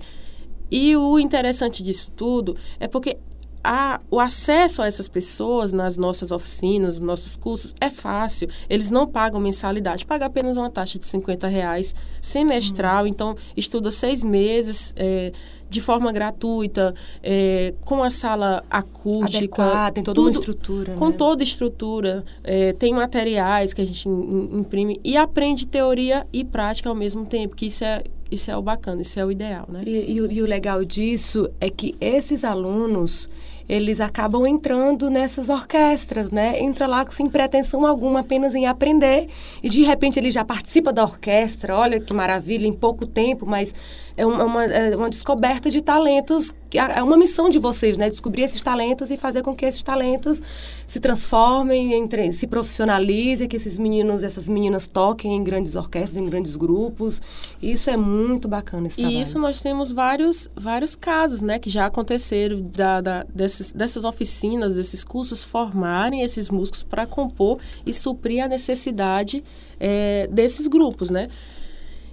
[0.71, 3.19] E o interessante disso tudo é porque
[3.63, 8.49] a, o acesso a essas pessoas nas nossas oficinas, nos nossos cursos, é fácil.
[8.69, 13.03] Eles não pagam mensalidade, paga apenas uma taxa de 50 reais semestral.
[13.03, 13.09] Uhum.
[13.09, 15.33] Então, estuda seis meses é,
[15.73, 19.39] de forma gratuita, é, com a sala acústica.
[19.39, 20.93] Adequada, tem toda tudo, uma estrutura.
[20.95, 21.15] Com né?
[21.17, 22.25] toda estrutura.
[22.45, 27.57] É, tem materiais que a gente imprime e aprende teoria e prática ao mesmo tempo,
[27.57, 29.83] que isso é isso é o bacana, isso é o ideal, né?
[29.85, 33.29] E, e, e o legal disso é que esses alunos
[33.69, 36.61] eles acabam entrando nessas orquestras, né?
[36.61, 39.29] Entra lá sem pretensão alguma, apenas em aprender
[39.63, 41.77] e de repente ele já participa da orquestra.
[41.77, 43.75] Olha que maravilha, em pouco tempo, mas
[44.17, 48.09] é uma, uma, é uma descoberta de talentos, é uma missão de vocês, né?
[48.09, 50.43] Descobrir esses talentos e fazer com que esses talentos
[50.87, 56.27] se transformem, entre, se profissionalizem, que esses meninos, essas meninas toquem em grandes orquestras, em
[56.27, 57.21] grandes grupos.
[57.63, 59.19] Isso é muito bacana esse e trabalho.
[59.19, 61.59] E isso nós temos vários, vários casos, né?
[61.59, 67.59] Que já aconteceram da, da, desses, dessas oficinas, desses cursos formarem esses músicos para compor
[67.85, 69.45] e suprir a necessidade
[69.79, 71.29] é, desses grupos, né?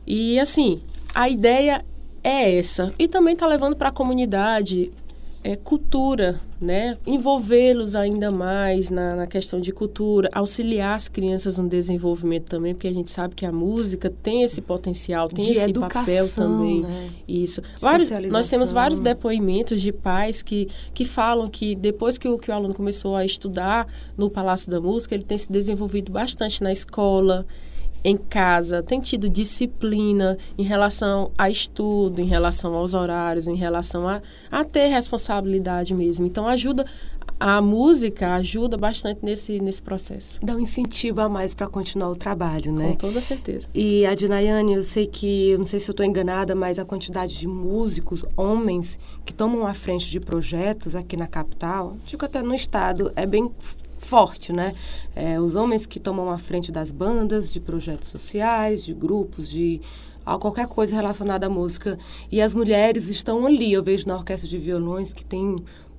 [0.06, 0.82] E assim,
[1.14, 1.84] a ideia
[2.24, 2.94] é essa.
[2.98, 4.92] E também está levando para a comunidade
[5.44, 6.98] é, cultura, né?
[7.08, 12.88] Envolvê-los ainda mais na, na, questão de cultura, auxiliar as crianças no desenvolvimento também, porque
[12.88, 16.82] a gente sabe que a música tem esse potencial, tem de esse educação, papel também.
[16.82, 17.10] Né?
[17.28, 17.62] Isso.
[17.80, 22.52] Vários, nós temos vários depoimentos de pais que, que falam que depois que o, que
[22.52, 26.72] o aluno começou a estudar no Palácio da Música, ele tem se desenvolvido bastante na
[26.74, 27.46] escola,
[28.04, 34.08] em casa, tem tido disciplina em relação a estudo, em relação aos horários, em relação
[34.08, 36.26] a, a ter responsabilidade mesmo.
[36.26, 36.86] Então, ajuda,
[37.40, 40.40] a música ajuda bastante nesse, nesse processo.
[40.44, 42.90] Dá um incentivo a mais para continuar o trabalho, né?
[42.90, 43.68] Com toda certeza.
[43.74, 46.86] E a Dinayane, eu sei que, eu não sei se eu estou enganada, mas a
[46.86, 52.42] quantidade de músicos, homens, que tomam a frente de projetos aqui na capital, digo até
[52.42, 53.50] no estado, é bem
[54.00, 54.74] forte, né?
[55.16, 59.82] É, os homens que tomam a frente das bandas, de projetos sociais, de grupos, de
[60.40, 61.98] qualquer coisa relacionada à música.
[62.32, 63.74] E as mulheres estão ali.
[63.74, 65.58] Eu vejo na orquestra de violões que tem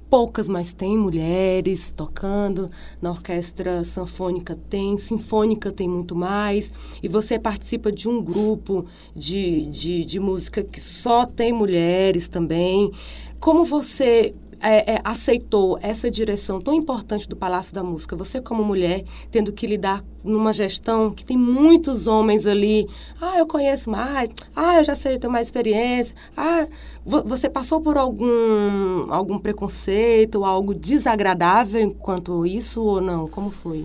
[0.09, 2.69] poucas, mas tem mulheres tocando.
[3.01, 6.73] Na orquestra sanfônica tem, sinfônica tem muito mais.
[7.03, 12.93] E você participa de um grupo de, de, de música que só tem mulheres também.
[13.39, 18.63] Como você é, é, aceitou essa direção tão importante do Palácio da Música, você como
[18.63, 22.87] mulher, tendo que lidar numa gestão que tem muitos homens ali,
[23.21, 26.67] ah, eu conheço mais, ah, eu já sei, tenho mais experiência, ah,
[27.05, 33.27] você passou por algum, algum preconceito, algo desagradável enquanto isso ou não?
[33.27, 33.85] Como foi?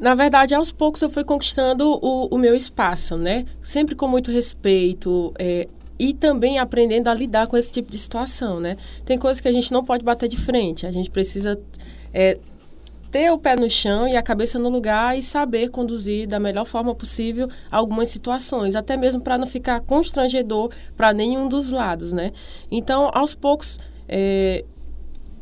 [0.00, 3.44] Na verdade, aos poucos eu fui conquistando o, o meu espaço, né?
[3.60, 5.68] Sempre com muito respeito, é,
[5.98, 8.76] e também aprendendo a lidar com esse tipo de situação, né?
[9.04, 11.60] Tem coisas que a gente não pode bater de frente, a gente precisa
[12.12, 12.38] é,
[13.10, 16.64] ter o pé no chão e a cabeça no lugar e saber conduzir da melhor
[16.64, 22.32] forma possível algumas situações, até mesmo para não ficar constrangedor para nenhum dos lados, né?
[22.70, 23.78] Então, aos poucos,
[24.08, 24.64] é,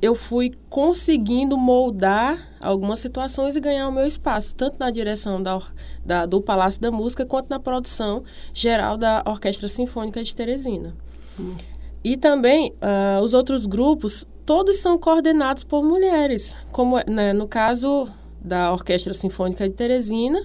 [0.01, 5.61] eu fui conseguindo moldar algumas situações e ganhar o meu espaço, tanto na direção da,
[6.05, 8.22] da, do Palácio da Música quanto na produção
[8.53, 10.94] geral da Orquestra Sinfônica de Teresina.
[11.38, 11.55] Hum.
[12.05, 18.09] E também uh, os outros grupos todos são coordenados por mulheres, como né, no caso
[18.40, 20.40] da Orquestra Sinfônica de Teresina,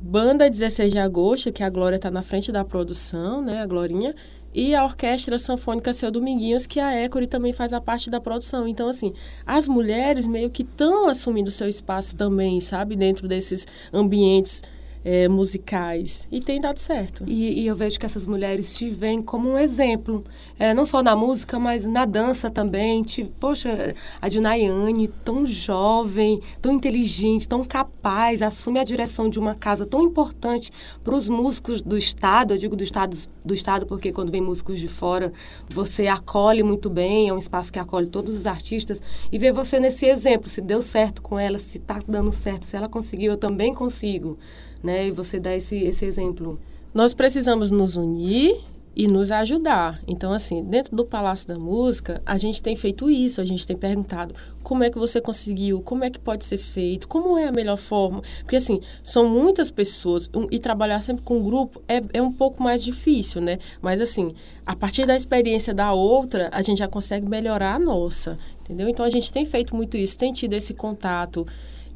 [0.00, 4.14] Banda 16 de Agosto, que a Glória está na frente da produção, né, a Glorinha,
[4.56, 8.66] e a Orquestra Sanfônica Seu Dominguinhos, que a Écore também faz a parte da produção.
[8.66, 9.12] Então, assim,
[9.44, 14.62] as mulheres meio que estão assumindo seu espaço também, sabe, dentro desses ambientes
[15.08, 16.26] é, musicais.
[16.32, 17.22] E tem dado certo.
[17.28, 20.24] E, e, eu vejo que essas mulheres te veem como um exemplo.
[20.58, 23.04] É, não só na música, mas na dança também.
[23.04, 29.54] Te, poxa, a Dinayane, tão jovem, tão inteligente, tão capaz, assume a direção de uma
[29.54, 30.72] casa tão importante
[31.04, 32.54] para os músicos do Estado.
[32.54, 35.30] Eu digo do Estado, do Estado porque quando vem músicos de fora,
[35.70, 39.00] você acolhe muito bem, é um espaço que acolhe todos os artistas.
[39.30, 42.76] E ver você nesse exemplo, se deu certo com ela, se está dando certo, se
[42.76, 44.36] ela conseguiu, eu também consigo
[44.82, 45.08] né?
[45.08, 46.58] E você dá esse, esse exemplo.
[46.92, 48.56] Nós precisamos nos unir
[48.96, 50.00] e nos ajudar.
[50.08, 53.76] Então, assim, dentro do Palácio da Música, a gente tem feito isso, a gente tem
[53.76, 57.52] perguntado como é que você conseguiu, como é que pode ser feito, como é a
[57.52, 58.22] melhor forma.
[58.40, 62.32] Porque, assim, são muitas pessoas um, e trabalhar sempre com um grupo é, é um
[62.32, 63.58] pouco mais difícil, né?
[63.82, 64.32] Mas, assim,
[64.64, 68.88] a partir da experiência da outra, a gente já consegue melhorar a nossa, entendeu?
[68.88, 71.46] Então, a gente tem feito muito isso, tem tido esse contato.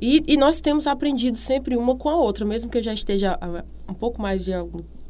[0.01, 3.38] E, e, nós temos aprendido sempre uma com a outra, mesmo que eu já esteja
[3.40, 4.53] há um pouco mais de,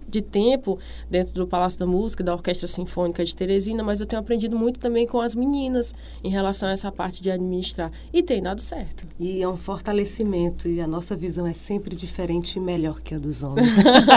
[0.08, 0.78] de tempo
[1.08, 4.80] dentro do Palácio da Música, da Orquestra Sinfônica de Teresina, mas eu tenho aprendido muito
[4.80, 7.92] também com as meninas em relação a essa parte de administrar.
[8.12, 9.06] E tem dado certo.
[9.18, 13.18] E é um fortalecimento, e a nossa visão é sempre diferente e melhor que a
[13.18, 13.68] dos homens.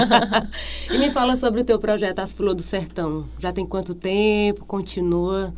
[0.91, 3.26] e me fala sobre o teu projeto As Flor do Sertão.
[3.38, 4.65] Já tem quanto tempo?
[4.65, 5.53] Continua?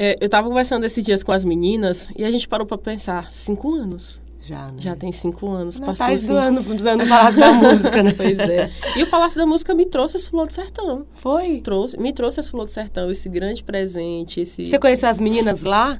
[0.00, 3.32] É, eu estava conversando esses dias com as meninas e a gente parou para pensar,
[3.32, 4.20] cinco anos.
[4.40, 4.76] Já, né?
[4.78, 5.80] Já tem cinco anos.
[5.80, 6.34] Não, passou tá cinco...
[6.34, 8.12] ano, usando o Palácio da Música, né?
[8.16, 8.70] Pois é.
[8.96, 11.04] E o Palácio da Música me trouxe esse Flor do Sertão.
[11.14, 11.60] Foi?
[11.60, 14.40] Trouxe, me trouxe esse Flor do Sertão, esse grande presente.
[14.40, 14.66] Esse...
[14.66, 15.98] Você conheceu as meninas lá?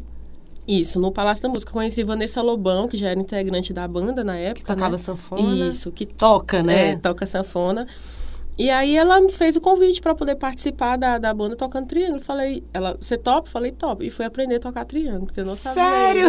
[0.66, 1.72] Isso, no Palácio da Música.
[1.72, 4.60] Conheci Vanessa Lobão, que já era integrante da banda na época.
[4.60, 4.98] Que tocava né?
[4.98, 5.68] sanfona.
[5.68, 6.90] Isso, que toca, né?
[6.90, 7.84] É, toca sanfona.
[8.58, 12.20] E aí ela me fez o convite para poder participar da, da banda tocando triângulo.
[12.20, 13.48] Falei, ela, você topa?
[13.48, 14.04] Falei, top.
[14.04, 15.84] E fui aprender a tocar triângulo, porque eu não sabia.
[15.84, 16.26] Sério?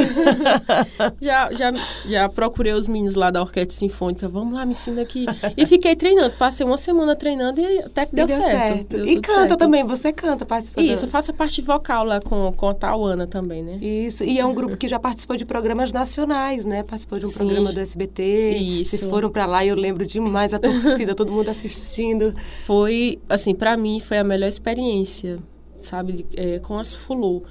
[1.20, 1.74] já, já,
[2.06, 4.30] já procurei os meninos lá da Orquestra Sinfônica.
[4.30, 5.26] Vamos lá, me ensina aqui.
[5.58, 6.36] E fiquei treinando.
[6.36, 8.74] Passei uma semana treinando e até que deu, deu certo.
[8.74, 8.98] certo.
[8.98, 9.58] Deu e canta certo.
[9.58, 13.26] também, você canta, participa Isso, eu faço a parte vocal lá com, com a Tauana
[13.26, 13.78] também, né?
[13.78, 16.84] Isso, e é um grupo que já participou de programas nacionais, né?
[16.84, 17.38] Participou de um Sim.
[17.38, 18.58] programa do SBT.
[18.58, 18.92] Isso.
[18.92, 22.19] Vocês foram para lá e eu lembro demais a torcida, todo mundo assistindo.
[22.66, 25.40] Foi assim, para mim, foi a melhor experiência,
[25.78, 27.44] sabe, é, com as Fulu.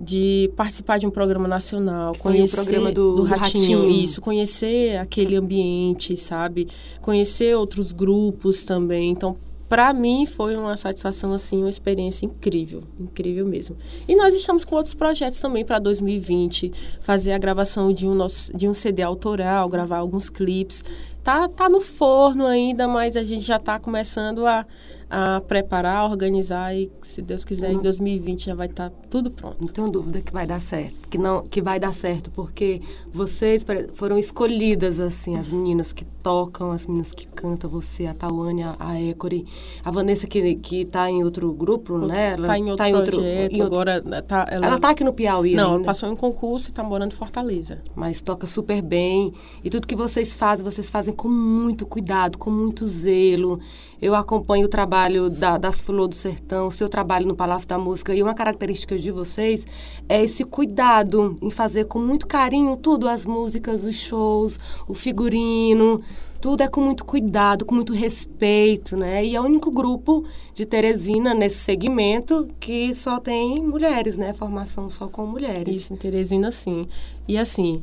[0.00, 4.20] De participar de um programa nacional, foi conhecer o programa do, do, Ratinho, Ratinho, isso,
[4.20, 6.68] conhecer aquele ambiente, sabe?
[7.00, 9.10] Conhecer outros grupos também.
[9.10, 9.36] Então,
[9.68, 13.76] para mim foi uma satisfação assim, uma experiência incrível, incrível mesmo.
[14.08, 18.56] E nós estamos com outros projetos também para 2020, fazer a gravação de um nosso
[18.56, 20.82] de um CD autoral, gravar alguns clipes.
[21.28, 24.64] Tá tá no forno ainda, mas a gente já está começando a
[25.10, 29.30] a preparar, a organizar e, se Deus quiser, em 2020 já vai estar tá tudo
[29.30, 29.56] pronto.
[29.60, 33.64] Não tenho dúvida que vai dar certo, que não que vai dar certo, porque vocês
[33.94, 39.00] foram escolhidas assim, as meninas que tocam, as meninas que cantam, você, a Tawane, a
[39.00, 39.46] Écore,
[39.82, 42.34] a Vanessa que que está em outro grupo, outro, né?
[42.34, 44.90] Ela tá em outro tá em outro, projeto, em outro, agora tá ela Ela tá
[44.90, 45.86] aqui no Piauí Não, ainda.
[45.86, 47.80] passou em concurso e está morando em Fortaleza.
[47.94, 49.32] Mas toca super bem
[49.64, 53.58] e tudo que vocês fazem, vocês fazem com muito cuidado, com muito zelo.
[54.00, 57.76] Eu acompanho o trabalho da, das Flor do Sertão, o seu trabalho no Palácio da
[57.76, 59.66] Música, e uma característica de vocês
[60.08, 66.00] é esse cuidado em fazer com muito carinho tudo, as músicas, os shows, o figurino,
[66.40, 69.24] tudo é com muito cuidado, com muito respeito, né?
[69.24, 74.32] E é o único grupo de Teresina nesse segmento que só tem mulheres, né?
[74.32, 75.74] Formação só com mulheres.
[75.74, 76.86] Isso, em Teresina, sim.
[77.26, 77.82] E assim,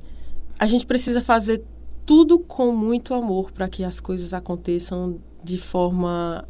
[0.58, 1.62] a gente precisa fazer
[2.06, 6.46] tudo com muito amor para que as coisas aconteçam de forma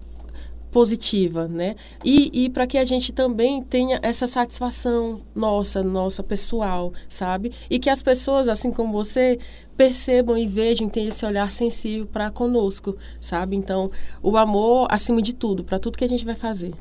[0.75, 1.73] positiva, né?
[2.03, 7.53] E, e para que a gente também tenha essa satisfação nossa, nossa pessoal, sabe?
[7.69, 9.39] E que as pessoas, assim como você,
[9.77, 13.55] percebam e vejam, tenham esse olhar sensível para conosco, sabe?
[13.55, 13.89] Então,
[14.21, 16.73] o amor acima de tudo, para tudo que a gente vai fazer.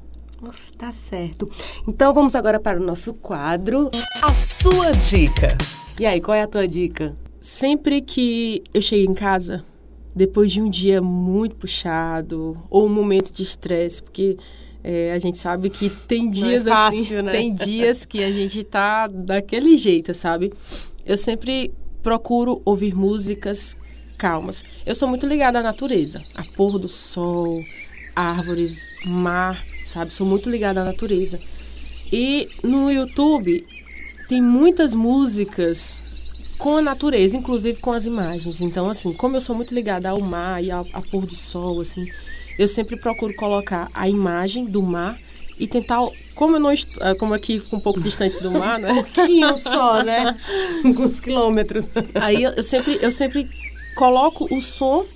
[0.43, 1.49] Nossa, tá certo.
[1.87, 3.93] Então vamos agora para o nosso quadro.
[4.21, 5.57] A sua dica.
[6.01, 7.17] E aí, qual é a tua dica?
[7.45, 9.67] Sempre que eu chego em casa,
[10.17, 14.39] depois de um dia muito puxado, ou um momento de estresse, porque
[14.83, 17.33] é, a gente sabe que tem dias é fácil, assim, né?
[17.33, 20.55] tem dias que a gente tá daquele jeito, sabe?
[21.05, 21.71] Eu sempre
[22.03, 23.77] procuro ouvir músicas
[24.17, 24.65] calmas.
[24.87, 27.63] Eu sou muito ligada à natureza, a pôr do sol,
[28.17, 30.15] árvores, mar, sabe?
[30.15, 31.39] Sou muito ligada à natureza.
[32.11, 33.67] E no YouTube
[34.31, 36.04] tem muitas músicas
[36.59, 38.61] com a natureza, inclusive com as imagens.
[38.61, 41.81] Então, assim, como eu sou muito ligada ao mar e ao, ao pôr do sol,
[41.81, 42.07] assim,
[42.59, 45.19] eu sempre procuro colocar a imagem do mar
[45.59, 46.01] e tentar
[46.35, 48.93] como eu não ah, como aqui fica um pouco distante do mar, né?
[49.15, 50.35] pouquinho só, né?
[50.85, 51.87] Alguns quilômetros.
[52.15, 53.49] Aí eu, eu sempre eu sempre
[53.95, 55.07] coloco o som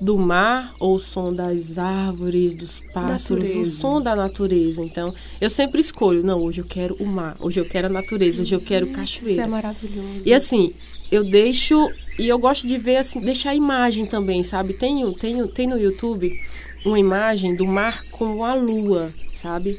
[0.00, 3.70] do mar ou o som das árvores, dos pássaros, o Natureza.
[3.78, 4.82] som da natureza.
[4.82, 8.42] Então, eu sempre escolho, não, hoje eu quero o mar, hoje eu quero a natureza,
[8.42, 9.46] hoje eu quero Isso é cachoeira.
[9.46, 10.22] maravilhoso.
[10.24, 10.72] E assim,
[11.10, 11.76] eu deixo
[12.18, 14.74] e eu gosto de ver assim, deixar a imagem também, sabe?
[14.74, 16.32] Tem, tem, tem no YouTube
[16.84, 19.78] uma imagem do mar com a lua, sabe?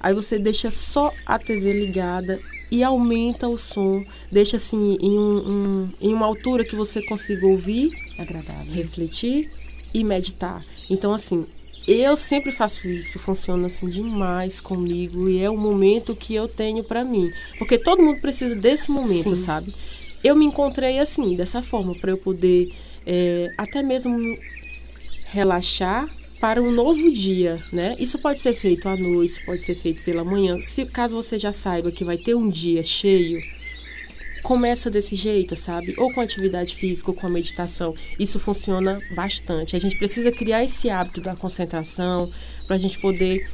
[0.00, 2.38] Aí você deixa só a TV ligada
[2.74, 7.46] e aumenta o som, deixa assim em, um, um- em uma altura que você consiga
[7.46, 8.72] ouvir, Agradável.
[8.72, 9.50] refletir
[9.92, 10.64] e meditar.
[10.90, 11.46] Então assim,
[11.86, 16.82] eu sempre faço isso, funciona assim demais comigo e é o momento que eu tenho
[16.82, 19.42] para mim, porque todo mundo precisa desse momento, Sim.
[19.42, 19.74] sabe?
[20.22, 22.72] Eu me encontrei assim, dessa forma, para eu poder
[23.06, 24.16] é, até mesmo
[25.26, 26.08] relaxar
[26.44, 27.96] para um novo dia, né?
[27.98, 30.60] Isso pode ser feito à noite, pode ser feito pela manhã.
[30.60, 33.42] Se caso você já saiba que vai ter um dia cheio,
[34.42, 35.94] começa desse jeito, sabe?
[35.96, 37.94] Ou com atividade física, ou com a meditação.
[38.20, 39.74] Isso funciona bastante.
[39.74, 42.30] A gente precisa criar esse hábito da concentração
[42.66, 43.48] para a gente poder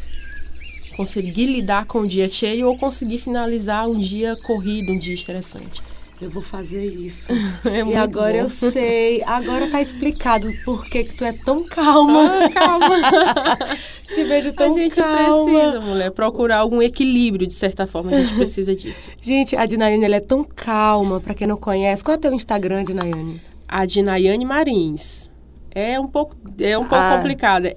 [0.96, 5.80] conseguir lidar com o dia cheio ou conseguir finalizar um dia corrido, um dia estressante.
[6.20, 7.32] Eu vou fazer isso.
[7.64, 8.38] É e agora bom.
[8.40, 12.24] eu sei, agora tá explicado por que que tu é tão calma.
[12.26, 12.96] Ah, calma.
[14.12, 15.44] Te vejo tão a gente calma.
[15.60, 18.10] precisa, mulher, procurar algum equilíbrio, de certa forma.
[18.10, 19.08] A gente precisa disso.
[19.20, 22.02] Gente, a Dinaiane, ela é tão calma, pra quem não conhece.
[22.02, 23.40] Qual é o teu Instagram, Dinaiane?
[23.68, 25.30] A de Nayane Marins.
[25.72, 27.16] É um pouco, é um pouco Ah.
[27.16, 27.66] complicado.
[27.66, 27.76] É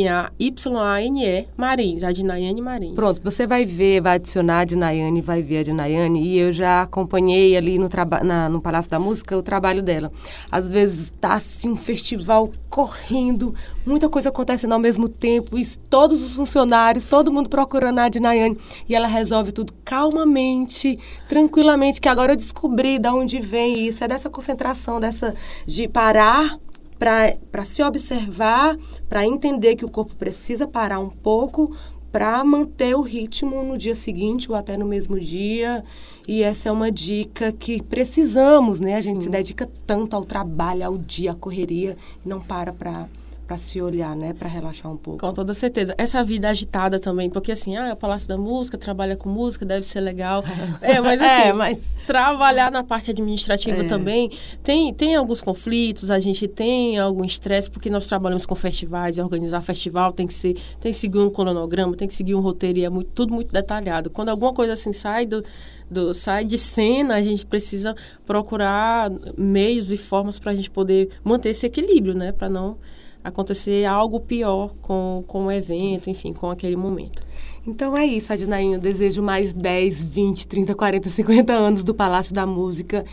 [0.00, 2.02] A-D-N-A-Y-A-N-E Marins.
[2.02, 2.94] A de Nayane Marins.
[2.94, 6.22] Pronto, você vai ver, vai adicionar a Dinaiane, vai ver a Dinaiane.
[6.22, 7.88] E eu já acompanhei ali no,
[8.24, 10.10] na- no Palácio da Música o trabalho dela.
[10.50, 13.52] Às vezes tá assim um festival correndo,
[13.84, 18.56] muita coisa acontecendo ao mesmo tempo, e todos os funcionários, todo mundo procurando a Dinaiane.
[18.88, 20.96] E ela resolve tudo calmamente,
[21.28, 24.04] tranquilamente, que agora eu descobri de onde vem isso.
[24.04, 25.34] É dessa concentração, dessa
[25.66, 26.58] de parar
[26.98, 28.76] para se observar,
[29.08, 31.74] para entender que o corpo precisa parar um pouco
[32.10, 35.84] para manter o ritmo no dia seguinte ou até no mesmo dia.
[36.26, 38.96] E essa é uma dica que precisamos, né?
[38.96, 43.08] A gente se dedica tanto ao trabalho, ao dia, à correria, e não para para
[43.50, 45.18] para se olhar, né, para relaxar um pouco.
[45.26, 45.92] Com toda certeza.
[45.98, 49.66] Essa vida agitada também, porque assim, ah, é o Palácio da Música, trabalha com música,
[49.66, 50.44] deve ser legal.
[50.80, 53.88] É, mas assim, É, mas- trabalhar na parte administrativa É.
[53.88, 54.30] também
[54.62, 59.20] tem, tem alguns conflitos, a gente tem algum estresse, porque nós trabalhamos com festivais, e
[59.20, 62.78] organizar festival tem que ser, tem que seguir um cronograma, tem que seguir um roteiro
[62.78, 64.10] e é muito, tudo muito detalhado.
[64.10, 65.42] Quando alguma coisa assim sai do,
[65.90, 71.08] do sai de cena, a gente precisa procurar meios e formas para a gente poder
[71.24, 72.76] manter esse equilíbrio, né, para não
[73.22, 77.22] acontecer algo pior com, com o evento, enfim, com aquele momento.
[77.66, 78.74] Então é isso, Adinainho.
[78.74, 83.04] Eu desejo mais 10, 20, 30, 40, 50 anos do Palácio da Música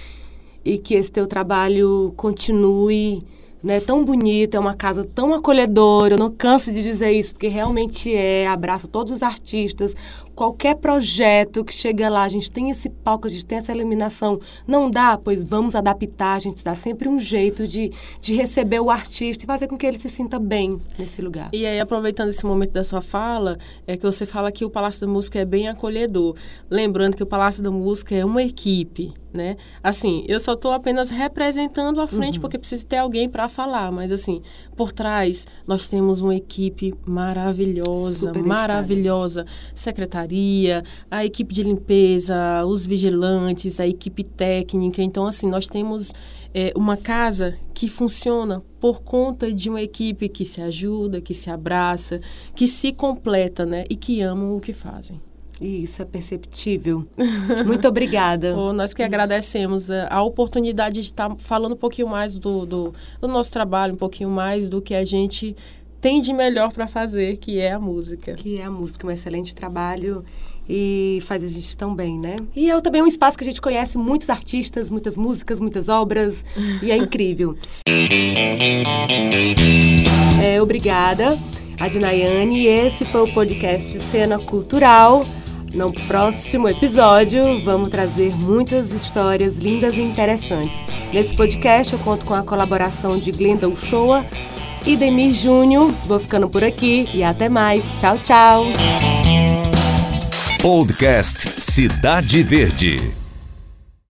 [0.63, 3.19] e que esse teu trabalho continue
[3.63, 6.13] né, tão bonito, é uma casa tão acolhedora.
[6.13, 8.47] Eu não canso de dizer isso, porque realmente é.
[8.47, 9.95] Abraço todos os artistas.
[10.37, 14.39] Qualquer projeto que chega lá, a gente tem esse palco, a gente tem essa iluminação.
[14.67, 15.17] Não dá?
[15.17, 17.89] Pois vamos adaptar, a gente dá sempre um jeito de,
[18.21, 21.49] de receber o artista e fazer com que ele se sinta bem nesse lugar.
[21.51, 23.57] E aí, aproveitando esse momento da sua fala,
[23.87, 26.35] é que você fala que o Palácio da Música é bem acolhedor.
[26.69, 29.57] Lembrando que o Palácio da Música é uma equipe, né?
[29.81, 34.11] Assim, eu só estou apenas representando a frente porque precisa ter alguém para falar, mas
[34.11, 34.41] assim,
[34.75, 40.26] por trás nós temos uma equipe maravilhosa, Super dedicada.
[40.27, 45.01] Secretaria, a equipe de limpeza, os vigilantes, a equipe técnica.
[45.01, 46.13] Então, assim, nós temos
[46.53, 51.49] é, uma casa que funciona por conta de uma equipe que se ajuda, que se
[51.49, 52.19] abraça,
[52.53, 53.85] que se completa, né?
[53.89, 55.21] E que amam o que fazem.
[55.59, 57.07] Isso é perceptível.
[57.65, 58.53] Muito obrigada.
[58.53, 62.93] Pô, nós que agradecemos a, a oportunidade de estar falando um pouquinho mais do, do,
[63.19, 65.55] do nosso trabalho, um pouquinho mais do que a gente
[65.99, 68.33] tem de melhor para fazer, que é a música.
[68.33, 70.23] Que é a música, um excelente trabalho.
[70.69, 72.35] e faz a gente tão bem, né?
[72.55, 76.43] E é também um espaço que a gente conhece muitos artistas, muitas músicas, muitas obras
[76.83, 77.55] e é incrível.
[80.43, 81.39] É, obrigada,
[81.79, 82.65] Adnayane.
[82.65, 85.25] Esse foi o podcast Cena Cultural.
[85.73, 90.83] No próximo episódio, vamos trazer muitas histórias lindas e interessantes.
[91.13, 94.25] Nesse podcast, eu conto com a colaboração de Glenda Uchoa
[94.87, 95.91] e Demir Júnior.
[96.05, 97.83] Vou ficando por aqui e até mais.
[97.99, 98.65] Tchau, tchau.
[100.61, 103.26] Podcast Cidade Verde.